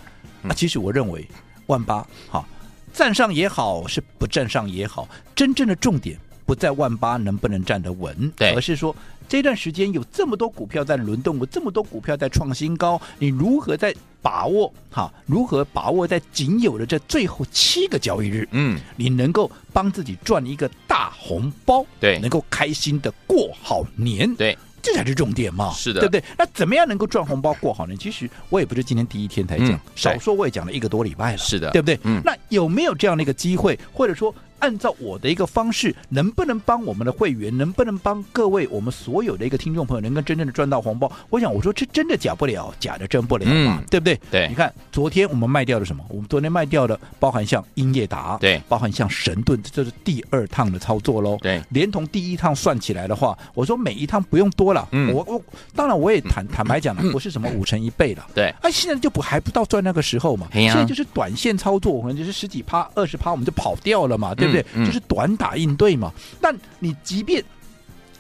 [0.45, 1.29] 啊，其实我认为
[1.67, 2.49] 万八好
[2.91, 8.97] 站上也好，是不站上也好，真正的重点不在万八能不能站得稳，对，而是说
[9.29, 15.13] 这段时间有这么多股票在轮动，有这么多股票在创新高，你如何在把握哈？
[15.27, 26.23] 如何把握在仅有的这最后七个交易日，嗯，你能够帮自己赚一个大红包，对，能够开心的过好年，对，这才是重点嘛，是的，对不对？
[26.39, 27.99] 那怎么样能够赚红包过好年？
[27.99, 31.99] 其实我也不是今天第一天才讲，嗯、少说我也讲了一个多礼拜了，是的，对不对？
[32.05, 34.35] 嗯，那有没有这样的一个机会，或者说？
[34.63, 41.11] 按照我的一个方式，能不能帮我们的会员，能不能帮各位我们所有的一个听众朋友，能够真正的赚到红包？
[41.31, 44.19] 我想我说这真的假不了，假的真不了嘛，嗯、对不对？
[44.31, 46.05] 对，你看昨天我们卖掉了什么？
[46.09, 51.37] 我们昨天卖掉的包含像英业达，对，包含像神盾，这是第二趟的操作喽。
[51.43, 54.89] 对，连同第一趟算起来的话，我说每一趟不用多了。
[54.93, 55.43] 嗯，我我
[55.75, 58.25] 当然我也坦坦白讲了，不是什么五成一倍了。
[58.33, 60.47] 对，哎，现在就不还不到赚那个时候嘛。
[60.53, 64.52] 现在就是短线操作，可能就是十几趴、二十趴，我们就跑掉了嘛，对不对？
[64.61, 65.33] 嗯嗯、就是短。
[65.37, 66.13] 打应对嘛？
[66.41, 67.43] 但你即便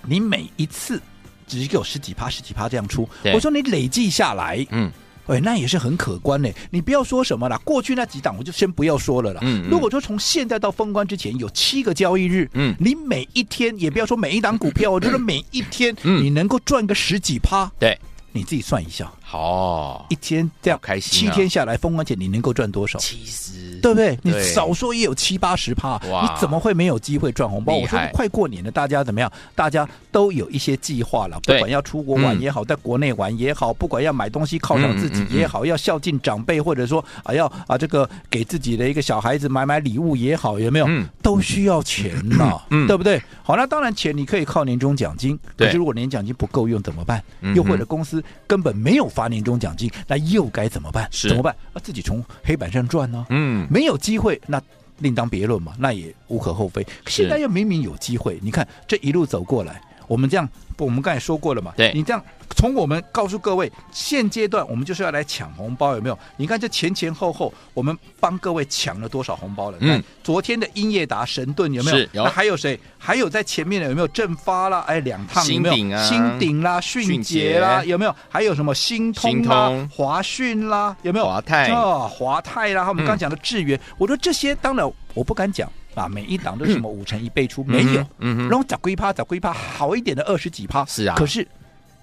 [0.04, 1.00] 你每一次
[1.46, 4.90] 只给我十几趴、十几趴这样出，我说你累计下来，嗯，
[5.26, 6.52] 哎，那也是很可观嘞。
[6.70, 9.40] 你不要说什么了，过去那几档我就先不要说了啦。
[9.44, 17.96] 嗯，如果说从现在到封关之前有七个交易日，嗯，你每一天也不要说每一档股票，我觉得每一天你能够赚个十几趴，对，
[18.32, 22.98] 你自己算一下，好，一天这样开心，七天下来风光姐你能够赚多少？
[22.98, 23.80] 七十。
[23.80, 24.16] 对不对？
[24.22, 27.74] 你少说也有七八十趴，你怎么会没有机会赚红包？
[27.74, 29.32] 我说快过年了，大家怎么样？
[29.56, 40.86] 大家都有一些计划了，不管要出国玩也好，在国内玩也好，不管要买东西犒赏自己也好，要孝敬长辈，或者说啊要啊这个给自己的一个小孩子买买礼物也好，有没有？
[41.20, 43.20] 都需要钱嘛，对不对？
[43.42, 47.20] 好，那当然钱你可以靠年终奖金，可是如果年奖金不够用怎么办？
[47.56, 51.08] 又或者公司根本没有发年终奖金，那又该怎么办？
[51.10, 51.54] 怎么办？
[51.72, 53.26] 啊，自己从黑板上赚呢？
[53.30, 53.66] 嗯。
[53.70, 54.60] 没有机会，那
[54.98, 56.86] 另当别论嘛，那也无可厚非。
[57.06, 60.48] 现在又明明有机会，你看这一路走过来，我们这样，
[60.84, 62.22] 我们刚才说过了嘛，对你这样。
[62.54, 66.18] 从我们告诉各位，现阶段我们就是要来抢红包，有没有？
[66.36, 69.78] 你看这前前后后，我们帮各位抢了多少红包了？
[69.80, 71.96] 嗯，昨天的英业达、神盾有没有？
[71.96, 72.22] 是有。
[72.24, 72.78] 那还有谁？
[72.98, 74.84] 还有在前面的有没有正发啦？
[74.86, 75.74] 哎，两趟有没有？
[75.74, 78.14] 新鼎啊，新鼎啦，迅捷啦，有没有？
[78.28, 81.24] 还有什么新通啦、华讯啦，有没有？
[81.24, 91.46] 华泰啊，华泰啦，我们刚讲的智源，我说这些当然我不敢讲啊，每一档都是什么五成一倍出，没有，然后找龟趴，找龟趴，好一点的二十几趴，是啊，可是。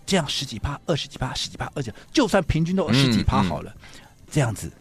[0.06, 3.72] 这样十几趴、二十几趴、十几趴，而且就算平均都二十几趴好了，
[4.28, 4.72] 这样子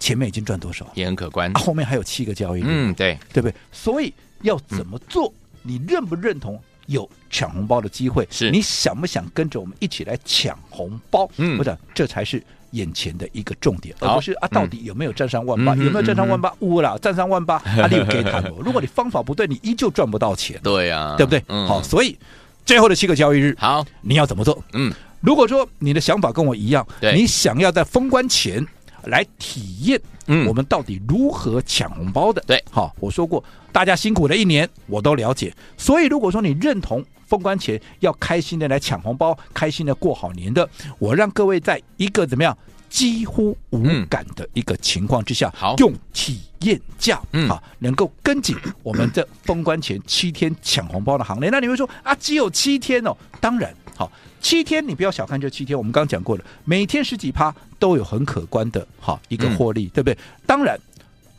[0.00, 0.90] 前面已经赚多少？
[0.94, 1.60] 也很可观、啊。
[1.60, 3.54] 后面还有七个交易日，嗯，对，对不对？
[3.70, 5.28] 所以要怎么做？
[5.28, 8.26] 嗯、你认不认同有抢红包的机会？
[8.30, 11.28] 是你想不想跟着我们一起来抢红包？
[11.36, 12.42] 嗯，我想这才是
[12.76, 15.74] 眼前的一个重点，而不是啊，到底有没有站上万八？
[15.74, 16.52] 嗯、有没有站上万八？
[16.60, 20.60] 乌了，站上万八，阿里有给谈 如果你方法不对，你依旧赚不到钱。
[20.62, 21.42] 对呀、啊，对不对？
[21.48, 22.16] 嗯、好，所以。
[22.64, 24.60] 最后的七个交易日，好，你要怎么做？
[24.72, 28.66] 嗯，如果说你的想法跟我一样，你想要在封关前
[29.04, 32.42] 来体验，嗯，我们到底如何抢红包的？
[32.44, 35.54] 对，好，我说过，大家辛苦了一年，我都了解。
[35.76, 40.68] 所以如果说你认同封关前要开心的来抢红包，开心的过好年的，
[40.98, 42.56] 我让各位在一个怎么样？
[42.88, 51.50] 几乎无感的一个情况之下，好用体验价，嗯，啊，能够跟紧我们这封关前七天抢红包的行列。
[51.50, 53.14] 那你会说啊，只有七天哦？
[53.40, 54.10] 当然，好，
[54.40, 60.16] 七天你不要小看这七天，我们刚刚讲过了，每天十几趴都有很可观的哈一个获利，对不对？
[60.46, 60.78] 当然，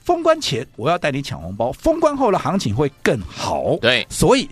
[0.04, 4.48] 封关前我要带你抢红包，封关后的行情会更好，对，所以。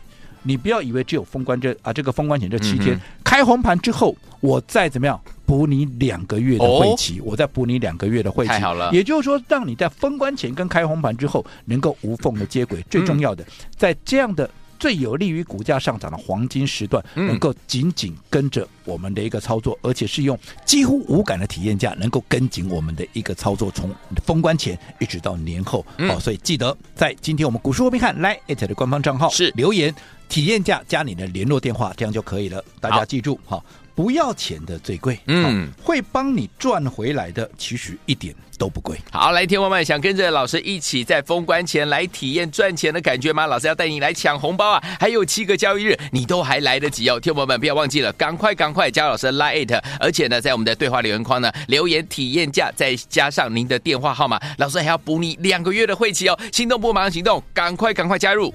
[0.46, 8.92] 你不要以为只有封关这啊，这个封关前这七天、嗯、开红盘之后，我再怎么样补你两个月的会期，哦、我再补你两个月的会期，太好了。
[8.94, 12.86] 也就是说，让你在封关前跟开红盘之后能够无缝的接轨。
[12.90, 23.90] 最重要的，嗯、在这样的最有利于股价上涨的黄金时段，嗯、能够紧紧跟着我们的一个操作，而且是用几乎无感的体验价，能够跟紧我们的一个操作，从
[24.26, 25.86] 封关前一直到年后。
[25.98, 29.94] 哦，所以记得在今天我们股市罗宾汉来艾特的官方账号是留言。
[30.28, 32.62] 体验价加你的联络电话，这样就可以了。
[32.82, 33.66] 大家记住，哈好，
[33.96, 39.00] 不要钱的最贵，嗯，会帮你赚回来的，其实一点都不贵。
[39.10, 43.46] 好，来，天王们想跟着老师一起在封关前来体验赚钱的感觉吗？
[43.46, 44.84] 老师要带你来抢红包啊！
[45.00, 47.18] 还有七个交易日，你都还来得及哦。
[47.18, 56.38] 天王们不要忘记了，赶快赶快加老师 Line，而且呢，在我们的对话留言框呢，留言体验价，再加上您的电话号码，老师还要补你两个月的会期哦。
[56.52, 58.54] 心动不马上行动，赶快赶快加入！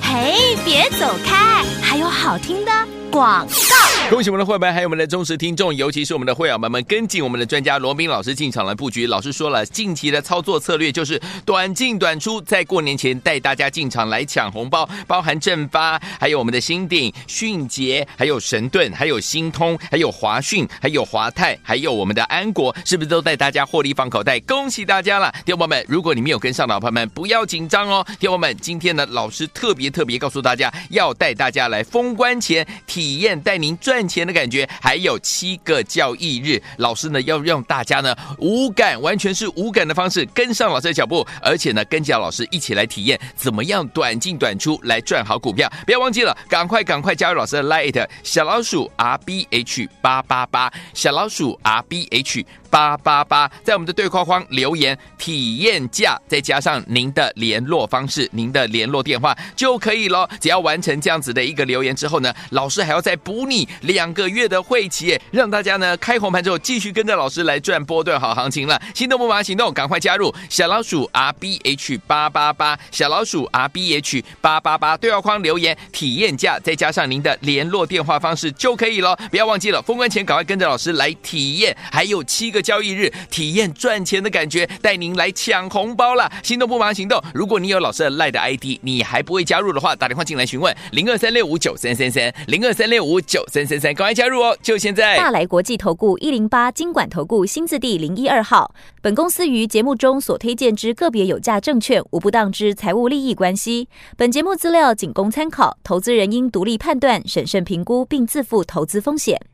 [0.00, 2.72] 嘿，别走开，还有好听的
[3.10, 4.01] 广告。
[4.12, 9.06] 恭喜我们的会员，还有我们的忠实听众，尤其是我们的会员们们，跟紧我们的专家罗宾老师进场来布局。
[9.06, 24.38] 老师说了，近期的操作策略就是短进短出，在过年前带大家进场来抢红包，包含正发，还有我们的新鼎、迅捷，还有神盾，还有新通，还有华讯，还有华泰，还有我们的安国，是不是都带大家获利放口袋？
[24.40, 28.06] 恭喜大家了，听友们，如果你没有跟上的朋友们，不要紧张哦。
[28.20, 34.01] 听友们，今天呢，老师特别特别告诉大家，要带大家来封关前体验，带您赚。
[34.02, 45.72] 赚钱的感觉，还有七个交易日，老师呢要让大家呢无感，完全是无感的方式跟上老师的脚步，而且呢跟着老师一起来体验怎么样短进短出来赚好股票。
[45.86, 52.44] 不要忘记了，赶快赶快加入老师的 Lite 小老鼠 R B H 八八八，小老鼠 R B H。
[52.72, 60.26] 八八八，在我们的对话框留言体验价，再加上您的联络方式、您的联络电话就可以了。
[60.40, 68.80] 只要完成这样子的一个留言之后呢，老师还要再补你两个月的会期，让大家呢开红盘之后继续跟着老师来赚波段好行情了。
[68.94, 79.14] 心动不马行动，赶快加入小老鼠 R B H 八八八，小老鼠 R B H 八八八，对话框留言体验价，再加上您的联络电话方式就可以了。
[79.30, 82.61] 不要忘记了，封关前赶快跟着老师来体验，还有七个。
[82.62, 86.30] 交易日体验赚钱的感觉，带您来抢红包了！
[86.42, 87.22] 心动不忙行动。
[87.34, 94.56] 如果你有老师的赖的 ID，你还不会加入的话，打电话进来询问零二三六五九三三三零二三六五九三三三，赶快加入哦！
[94.62, 95.16] 就现在。
[95.16, 98.74] 大来国际投顾一零八金管投顾新字第零一二号。
[99.00, 103.88] 本公司于节目中所推荐之个别有价证券，无不当之财务利益关系。
[104.16, 109.51] 本节目资料仅供参考，投资人应独立判断、审慎评估，并自负投资风险。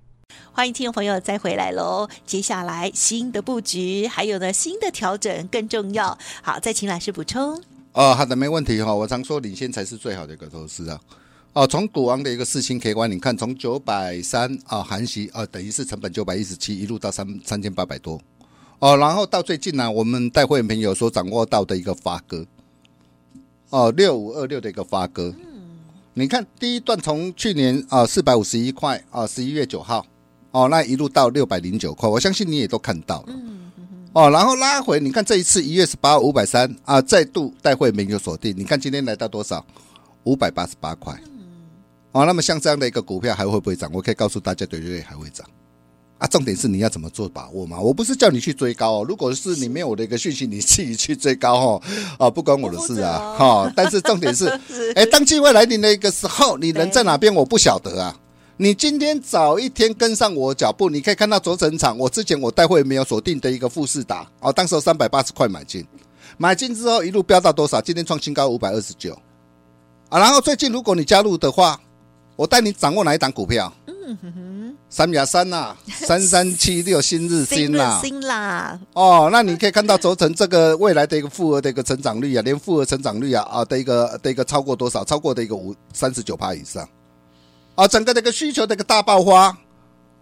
[0.58, 2.08] 欢迎听众朋友再回来喽！
[2.26, 6.18] 接下来新的布局，还有呢新的调整更重要。
[6.42, 7.62] 好，再请老师补充。
[7.92, 8.92] 哦，好的，没问题哈。
[8.92, 11.00] 我常说领先才是最好的一个投资啊。
[11.52, 18.20] 哦，从股王的一个四星 K 观，你看从九百三啊，含息啊，等于是成本九百一十七，一路到三三千八百多。
[18.80, 22.44] 哦，然后到最近呢，我们带会员朋友所掌握到的一个发哥，
[23.70, 25.32] 哦，六五二六的一个发哥。
[25.38, 25.78] 嗯，
[26.14, 30.04] 你看第一段从去年啊四百五十一块啊，十一月九号。
[30.50, 33.26] 哦，那一路到六百零九块，我相信你也都看到了。
[33.28, 33.84] 嗯嗯、
[34.14, 38.54] 哦，然后拉回，你看这一次一月十八号五百三啊，再度带会没有锁定。
[38.56, 39.64] 你看今天来到多少？
[40.24, 41.14] 五百八十八块。
[41.26, 41.40] 嗯、
[42.12, 43.90] 哦，那么像这样的一个股票还会不会涨？
[43.92, 45.46] 我可以告诉大家，对对对，还会涨。
[46.16, 47.78] 啊，重点是你要怎么做把握嘛？
[47.78, 49.04] 我不是叫你去追高哦。
[49.06, 51.82] 如果是你没有我的一个讯息，你自己去追高哦。
[52.18, 53.36] 啊，不关我的事啊。
[53.38, 54.46] 哈、哦，但是重点 是，
[54.96, 57.32] 哎，当机会来临的一个时候，你人在哪边？
[57.32, 58.18] 我不晓得啊。
[58.60, 61.96] 你今天早一天跟上我脚步，你可以看到轴承厂。
[61.96, 65.86] 我之前我待会没有锁定的一个富士达哦，当时三百八十块买进，
[66.36, 67.80] 买进之后一路飙到多少？
[67.80, 69.16] 今天创新高五百二十九
[70.08, 70.18] 啊！
[70.18, 71.80] 然后最近如果你加入的话，
[72.34, 73.72] 我带你掌握哪一档股票？
[73.86, 85.04] 嗯哼哼，三亚三呐，三三七六新日新啦，新啦哦，那你可以看到轴承这个未来的一个复合的一个成长率啊，连复合成长率啊啊的一个的一个超过多少？
[85.04, 86.88] 超过的一个五三十九趴以上。
[87.78, 89.56] 啊，整个这个需求的一个大爆发，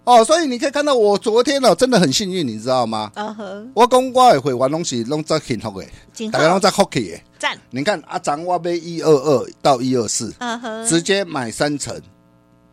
[0.04, 3.10] 哦，所以你可以看到我昨天哦，真的很幸运，你知道吗？
[3.14, 5.86] 啊呵，我讲我也会玩东西，弄在幸福的，
[6.30, 7.18] 大家弄在福气的。
[7.38, 10.34] 赞，你看阿张我买一二二到一二四，
[10.86, 11.98] 直接买三成，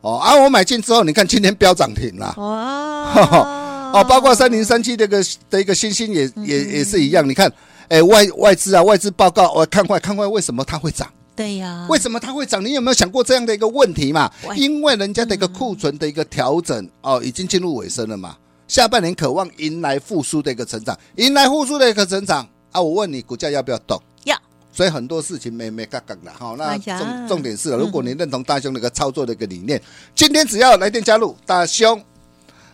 [0.02, 7.50] 哦，啊，我买进之后，你看今天飙涨停了，哇， 哦，包括三零三七这个的一个星星也也也是一样，你看，
[7.88, 11.08] 哎，外外资啊，外资报告我看快看快，为什么它会涨？
[11.36, 12.64] 对呀，为什么它会涨？
[12.64, 14.32] 你有没有想过这样的一个问题嘛？
[14.56, 18.38] 因为人家的一个库存的一个调整哦，已经进入尾声了嘛。
[18.68, 22.82] 下半年渴望迎来复苏的一个成长，迎来复苏的一个成长啊！
[22.82, 24.02] 我问你，股价要不要动？
[24.26, 24.40] 要。
[24.72, 26.56] 所以很多事情没没嘎嘎的哈。
[26.58, 29.82] 那重重点是，如果你认同大兄的一个操作的一个理念，
[30.16, 32.02] 今天只要来电加入大兄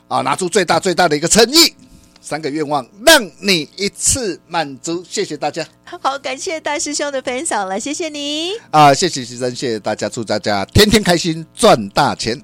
[0.08, 1.74] 啊，拿出最大最大的一个诚意。
[2.22, 5.66] 三个愿望让你一次满足，谢谢大家。
[5.84, 8.54] 好，感谢大师兄的分享了，谢谢你。
[8.72, 12.42] 啊，谢谢先生，谢谢大家，祝大家天天开心，赚大钱。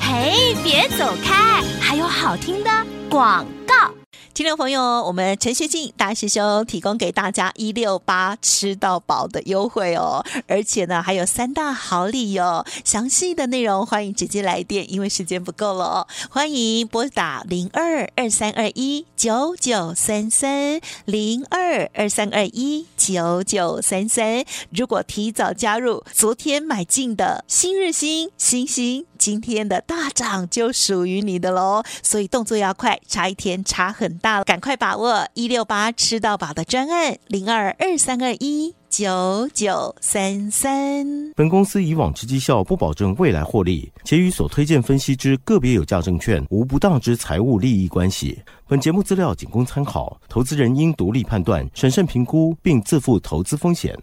[0.00, 2.70] 嘿，别走开，还有好听的
[3.10, 3.97] 广告。
[4.38, 12.64] 听众朋友，我们陈学进大师兄提供给大家一六八吃到饱的优惠哦，而且呢还有三大好礼哦。
[12.84, 16.06] 详细的内容欢迎直接来电，因为时间不够了哦。
[16.30, 24.44] 欢迎拨打零二二三二一九九三三零二二三二一九九三三。
[24.70, 31.82] 如果提早加入，昨天买进的新日新、新星，今天的大涨就属于你的喽。
[32.02, 41.32] 所以动作要快，差一天差很大，赶快把握一六八吃到饱的专案零二二三二一九九三三。
[41.34, 48.38] 本公司以往之绩效不保证未来获利，且与所推荐分析之个别有价证券无不当之财务利益关系。
[48.66, 53.98] 本节目资料仅供参考，投资人应独立判断、审慎评估，并自负投资风险。